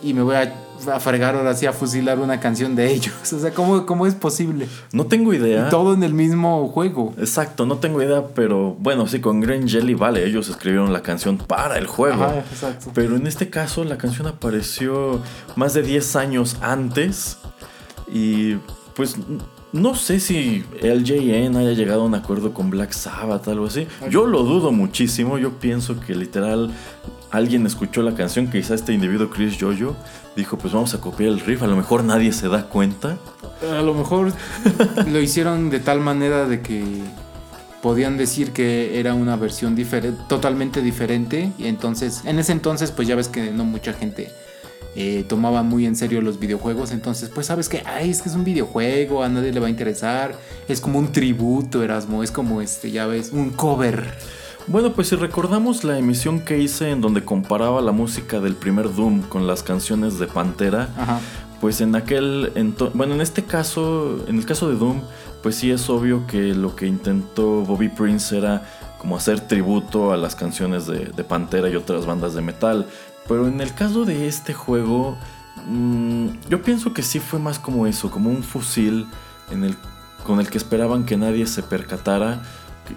y 0.02 0.14
me 0.14 0.22
voy 0.22 0.36
a, 0.36 0.54
a 0.92 1.00
fregar 1.00 1.34
ahora 1.34 1.54
sí 1.54 1.66
a 1.66 1.72
fusilar 1.72 2.18
una 2.18 2.40
canción 2.40 2.74
de 2.76 2.90
ellos. 2.92 3.32
O 3.32 3.38
sea, 3.38 3.52
¿cómo, 3.52 3.86
¿cómo, 3.86 4.06
es 4.06 4.14
posible? 4.14 4.68
No 4.92 5.06
tengo 5.06 5.32
idea. 5.34 5.68
todo 5.68 5.94
en 5.94 6.02
el 6.02 6.14
mismo 6.14 6.68
juego. 6.68 7.14
Exacto, 7.18 7.66
no 7.66 7.76
tengo 7.78 8.02
idea, 8.02 8.28
pero 8.34 8.76
bueno, 8.78 9.06
sí, 9.06 9.20
con 9.20 9.40
Green 9.40 9.68
Jelly, 9.68 9.94
vale, 9.94 10.24
ellos 10.24 10.48
escribieron 10.48 10.92
la 10.92 11.02
canción 11.02 11.38
para 11.38 11.78
el 11.78 11.86
juego. 11.86 12.24
exacto. 12.50 12.90
Pero 12.94 13.16
en 13.16 13.26
este 13.26 13.50
caso, 13.50 13.84
la 13.84 13.98
canción 13.98 14.26
apareció 14.26 15.20
más 15.56 15.74
de 15.74 15.82
10 15.82 16.16
años 16.16 16.56
antes. 16.60 17.38
Y 18.08 18.56
pues 18.94 19.16
no 19.72 19.94
sé 19.94 20.20
si 20.20 20.64
LJN 20.82 21.56
haya 21.56 21.72
llegado 21.72 22.02
a 22.02 22.04
un 22.04 22.14
acuerdo 22.14 22.54
con 22.54 22.70
Black 22.70 22.92
Sabbath, 22.92 23.48
algo 23.48 23.66
así. 23.66 23.86
Yo 24.10 24.26
lo 24.26 24.42
dudo 24.42 24.72
muchísimo. 24.72 25.38
Yo 25.38 25.58
pienso 25.58 26.00
que 26.00 26.14
literal 26.14 26.70
alguien 27.36 27.66
escuchó 27.66 28.02
la 28.02 28.14
canción, 28.14 28.48
quizá 28.50 28.74
este 28.74 28.92
individuo 28.92 29.30
Chris 29.30 29.56
Jojo 29.60 29.96
dijo, 30.36 30.58
pues 30.58 30.72
vamos 30.72 30.94
a 30.94 31.00
copiar 31.00 31.30
el 31.30 31.40
riff, 31.40 31.62
a 31.62 31.66
lo 31.66 31.76
mejor 31.76 32.04
nadie 32.04 32.32
se 32.32 32.48
da 32.48 32.68
cuenta. 32.68 33.18
A 33.70 33.82
lo 33.82 33.94
mejor 33.94 34.32
lo 35.06 35.20
hicieron 35.20 35.70
de 35.70 35.80
tal 35.80 36.00
manera 36.00 36.46
de 36.46 36.60
que 36.60 36.84
podían 37.82 38.16
decir 38.16 38.52
que 38.52 38.98
era 38.98 39.14
una 39.14 39.36
versión 39.36 39.76
totalmente 40.28 40.82
diferente 40.82 41.52
y 41.58 41.66
entonces, 41.66 42.22
en 42.24 42.38
ese 42.38 42.52
entonces 42.52 42.90
pues 42.90 43.06
ya 43.06 43.14
ves 43.14 43.28
que 43.28 43.50
no 43.50 43.64
mucha 43.64 43.92
gente 43.92 44.30
eh, 44.98 45.26
tomaba 45.28 45.62
muy 45.62 45.84
en 45.84 45.94
serio 45.94 46.22
los 46.22 46.40
videojuegos. 46.40 46.90
Entonces, 46.90 47.28
pues 47.28 47.48
sabes 47.48 47.68
que, 47.68 47.82
ay, 47.84 48.08
es 48.08 48.22
que 48.22 48.30
es 48.30 48.34
un 48.34 48.44
videojuego, 48.44 49.22
a 49.22 49.28
nadie 49.28 49.52
le 49.52 49.60
va 49.60 49.66
a 49.66 49.70
interesar. 49.70 50.34
Es 50.68 50.80
como 50.80 50.98
un 50.98 51.12
tributo, 51.12 51.84
Erasmo, 51.84 52.22
es 52.22 52.30
como 52.30 52.62
este, 52.62 52.90
ya 52.90 53.06
ves, 53.06 53.30
un 53.30 53.50
cover. 53.50 54.14
Bueno, 54.68 54.92
pues 54.92 55.08
si 55.08 55.16
recordamos 55.16 55.84
la 55.84 55.96
emisión 55.96 56.40
que 56.40 56.58
hice 56.58 56.90
en 56.90 57.00
donde 57.00 57.24
comparaba 57.24 57.80
la 57.80 57.92
música 57.92 58.40
del 58.40 58.56
primer 58.56 58.92
Doom 58.92 59.22
con 59.22 59.46
las 59.46 59.62
canciones 59.62 60.18
de 60.18 60.26
Pantera, 60.26 60.88
pues 61.60 61.80
en 61.80 61.94
aquel, 61.94 62.52
bueno, 62.94 63.14
en 63.14 63.20
este 63.20 63.44
caso, 63.44 64.24
en 64.26 64.38
el 64.38 64.44
caso 64.44 64.68
de 64.68 64.76
Doom, 64.76 65.02
pues 65.40 65.54
sí 65.54 65.70
es 65.70 65.88
obvio 65.88 66.26
que 66.26 66.52
lo 66.52 66.74
que 66.74 66.88
intentó 66.88 67.62
Bobby 67.62 67.88
Prince 67.88 68.36
era 68.36 68.66
como 68.98 69.16
hacer 69.16 69.38
tributo 69.38 70.12
a 70.12 70.16
las 70.16 70.34
canciones 70.34 70.88
de, 70.88 71.06
de 71.06 71.24
Pantera 71.24 71.68
y 71.68 71.76
otras 71.76 72.04
bandas 72.04 72.34
de 72.34 72.42
metal. 72.42 72.86
Pero 73.28 73.46
en 73.46 73.60
el 73.60 73.72
caso 73.72 74.04
de 74.04 74.26
este 74.26 74.52
juego, 74.52 75.16
mm, 75.66 76.26
yo 76.48 76.60
pienso 76.62 76.92
que 76.92 77.02
sí 77.02 77.20
fue 77.20 77.38
más 77.38 77.60
como 77.60 77.86
eso, 77.86 78.10
como 78.10 78.30
un 78.30 78.42
fusil 78.42 79.06
en 79.52 79.62
el, 79.62 79.76
con 80.24 80.40
el 80.40 80.50
que 80.50 80.58
esperaban 80.58 81.06
que 81.06 81.16
nadie 81.16 81.46
se 81.46 81.62
percatara. 81.62 82.42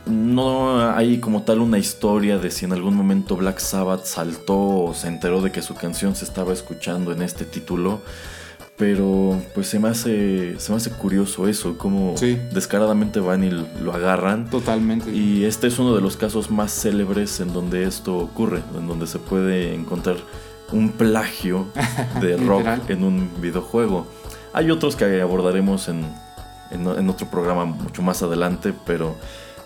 No 0.05 0.91
hay 0.91 1.19
como 1.19 1.43
tal 1.43 1.59
una 1.59 1.77
historia 1.77 2.37
de 2.37 2.51
si 2.51 2.65
en 2.65 2.73
algún 2.73 2.95
momento 2.95 3.35
Black 3.35 3.59
Sabbath 3.59 4.05
saltó 4.05 4.57
o 4.57 4.93
se 4.93 5.07
enteró 5.07 5.41
de 5.41 5.51
que 5.51 5.61
su 5.61 5.75
canción 5.75 6.15
se 6.15 6.25
estaba 6.25 6.53
escuchando 6.53 7.11
en 7.11 7.21
este 7.21 7.45
título. 7.45 8.01
Pero 8.77 9.41
pues 9.53 9.67
se 9.67 9.77
me 9.77 9.89
hace, 9.89 10.57
se 10.57 10.71
me 10.71 10.77
hace 10.77 10.89
curioso 10.91 11.49
eso, 11.49 11.77
como 11.77 12.15
descaradamente 12.53 13.19
van 13.19 13.43
y 13.43 13.49
lo 13.49 13.93
agarran. 13.93 14.49
Totalmente. 14.49 15.11
Y 15.11 15.43
este 15.43 15.67
es 15.67 15.79
uno 15.79 15.93
de 15.93 16.01
los 16.01 16.15
casos 16.15 16.49
más 16.49 16.71
célebres 16.71 17.41
en 17.41 17.51
donde 17.51 17.83
esto 17.83 18.17
ocurre, 18.17 18.61
en 18.77 18.87
donde 18.87 19.05
se 19.05 19.19
puede 19.19 19.75
encontrar 19.75 20.15
un 20.71 20.91
plagio 20.91 21.67
de 22.21 22.37
rock 22.37 22.89
en 22.89 23.03
un 23.03 23.29
videojuego. 23.41 24.07
Hay 24.53 24.71
otros 24.71 24.95
que 24.95 25.21
abordaremos 25.21 25.89
en, 25.89 26.05
en, 26.71 27.09
otro 27.09 27.29
programa 27.29 27.65
mucho 27.65 28.01
más 28.01 28.23
adelante, 28.23 28.73
pero 28.85 29.15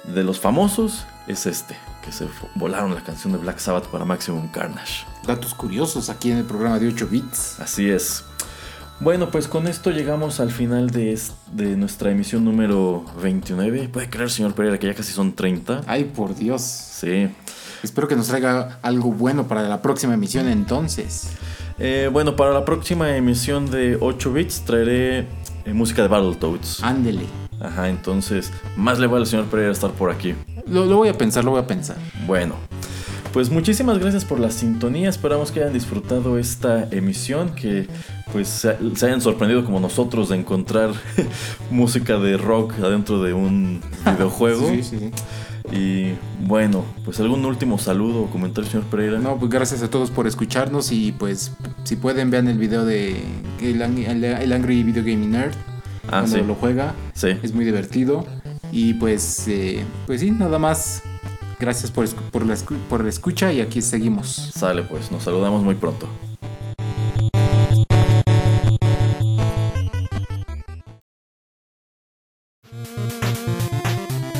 de 0.03 0.23
los 0.23 0.39
famosos 0.39 1.05
es 1.27 1.45
este, 1.45 1.77
que 2.03 2.11
se 2.11 2.27
volaron 2.55 2.93
la 2.93 3.01
canción 3.01 3.33
de 3.33 3.39
Black 3.39 3.59
Sabbath 3.59 3.87
para 3.87 4.05
Maximum 4.05 4.47
Carnage. 4.49 5.05
Datos 5.25 5.53
curiosos 5.53 6.09
aquí 6.09 6.31
en 6.31 6.37
el 6.37 6.45
programa 6.45 6.79
de 6.79 6.87
8 6.87 7.07
bits. 7.07 7.59
Así 7.59 7.89
es. 7.89 8.23
Bueno, 8.99 9.31
pues 9.31 9.47
con 9.47 9.67
esto 9.67 9.91
llegamos 9.91 10.39
al 10.39 10.51
final 10.51 10.89
de, 10.89 11.19
de 11.51 11.75
nuestra 11.75 12.11
emisión 12.11 12.45
número 12.45 13.03
29. 13.21 13.89
¿Puede 13.89 14.09
creer, 14.09 14.29
señor 14.29 14.53
Pereira, 14.53 14.77
que 14.77 14.87
ya 14.87 14.93
casi 14.93 15.11
son 15.11 15.33
30? 15.33 15.81
Ay, 15.87 16.05
por 16.05 16.35
Dios. 16.35 16.61
Sí. 16.61 17.29
Espero 17.81 18.07
que 18.07 18.15
nos 18.15 18.27
traiga 18.27 18.79
algo 18.81 19.11
bueno 19.11 19.47
para 19.47 19.63
la 19.63 19.81
próxima 19.81 20.13
emisión 20.13 20.47
entonces. 20.47 21.31
Eh, 21.79 22.09
bueno, 22.11 22.35
para 22.35 22.53
la 22.53 22.65
próxima 22.65 23.15
emisión 23.17 23.69
de 23.69 23.97
8 23.99 24.31
bits 24.31 24.63
traeré 24.63 25.27
eh, 25.65 25.73
música 25.73 26.01
de 26.01 26.07
Battletoads. 26.07 26.83
Ándele. 26.83 27.25
Ajá, 27.59 27.89
entonces 27.89 28.51
más 28.75 28.99
le 28.99 29.07
vale 29.07 29.21
al 29.21 29.27
señor 29.27 29.45
Pereira 29.45 29.71
estar 29.71 29.91
por 29.91 30.11
aquí. 30.11 30.35
Lo, 30.67 30.85
lo 30.85 30.97
voy 30.97 31.09
a 31.09 31.17
pensar, 31.17 31.43
lo 31.43 31.51
voy 31.51 31.61
a 31.61 31.67
pensar. 31.67 31.97
Bueno, 32.25 32.55
pues 33.33 33.49
muchísimas 33.49 33.97
gracias 33.97 34.25
por 34.25 34.39
la 34.39 34.51
sintonía. 34.51 35.09
Esperamos 35.09 35.51
que 35.51 35.61
hayan 35.61 35.73
disfrutado 35.73 36.37
esta 36.37 36.87
emisión, 36.91 37.55
que 37.55 37.87
pues 38.31 38.47
se, 38.47 38.77
hayan 39.05 39.21
sorprendido 39.21 39.65
como 39.65 39.79
nosotros 39.79 40.29
de 40.29 40.37
encontrar 40.37 40.91
música 41.71 42.19
de 42.19 42.37
rock 42.37 42.73
adentro 42.83 43.23
de 43.23 43.33
un 43.33 43.81
videojuego. 44.05 44.69
sí, 44.69 44.83
sí. 44.83 45.11
Y 45.71 46.13
bueno, 46.45 46.83
pues 47.05 47.19
algún 47.19 47.45
último 47.45 47.77
saludo 47.77 48.23
o 48.23 48.29
comentario, 48.29 48.69
señor 48.69 48.85
Pereira. 48.87 49.19
No, 49.19 49.37
pues 49.37 49.51
gracias 49.51 49.81
a 49.81 49.89
todos 49.89 50.11
por 50.11 50.27
escucharnos 50.27 50.91
y 50.91 51.11
pues 51.13 51.51
si 51.83 51.95
pueden 51.95 52.29
vean 52.29 52.47
el 52.47 52.57
video 52.57 52.85
de 52.85 53.23
el, 53.61 53.81
Angry 53.81 54.83
Video 54.83 55.03
Gaming 55.03 55.31
Nerd. 55.31 55.53
Ah, 56.07 56.25
cuando 56.27 56.43
lo 56.43 56.55
juega. 56.55 56.93
Sí. 57.13 57.29
Es 57.41 57.53
muy 57.53 57.63
divertido. 57.63 58.25
Y 58.71 58.95
pues, 58.95 59.47
eh, 59.47 59.85
pues 60.05 60.21
sí, 60.21 60.31
nada 60.31 60.59
más 60.59 61.03
Gracias 61.63 61.91
por, 61.91 62.09
por, 62.31 62.45
la, 62.45 62.57
por 62.89 63.03
la 63.03 63.09
escucha 63.09 63.53
y 63.53 63.61
aquí 63.61 63.81
seguimos. 63.81 64.51
Sale 64.53 64.83
pues, 64.83 65.11
nos 65.13 65.23
saludamos 65.23 65.63
muy 65.63 65.75
pronto. 65.75 66.09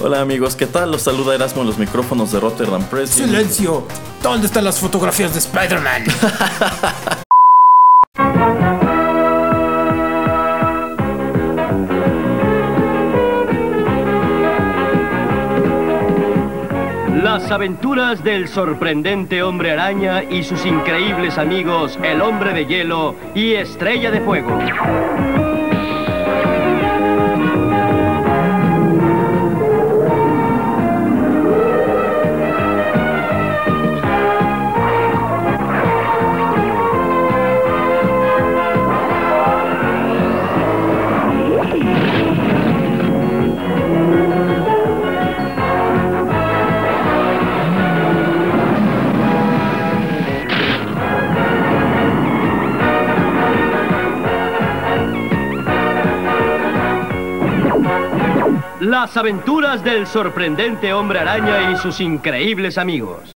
Hola 0.00 0.20
amigos, 0.20 0.54
¿qué 0.54 0.66
tal? 0.66 0.92
Los 0.92 1.02
saluda 1.02 1.34
Erasmo 1.34 1.62
en 1.62 1.66
los 1.66 1.76
micrófonos 1.76 2.30
de 2.30 2.38
Rotterdam 2.38 2.84
Press. 2.84 3.10
¡Silencio! 3.10 3.84
¿Dónde 4.22 4.46
están 4.46 4.62
las 4.62 4.78
fotografías 4.78 5.32
de 5.32 5.40
Spider-Man? 5.40 6.04
Las 17.22 17.50
aventuras 17.50 18.22
del 18.22 18.48
sorprendente 18.48 19.42
hombre 19.42 19.72
araña 19.72 20.22
y 20.22 20.44
sus 20.44 20.64
increíbles 20.64 21.38
amigos 21.38 21.98
el 22.02 22.20
hombre 22.22 22.52
de 22.52 22.66
hielo 22.66 23.16
y 23.34 23.54
estrella 23.54 24.10
de 24.10 24.20
fuego. 24.20 24.58
Las 59.00 59.16
aventuras 59.16 59.84
del 59.84 60.08
sorprendente 60.08 60.92
hombre 60.92 61.20
araña 61.20 61.70
y 61.70 61.76
sus 61.76 62.00
increíbles 62.00 62.78
amigos. 62.78 63.37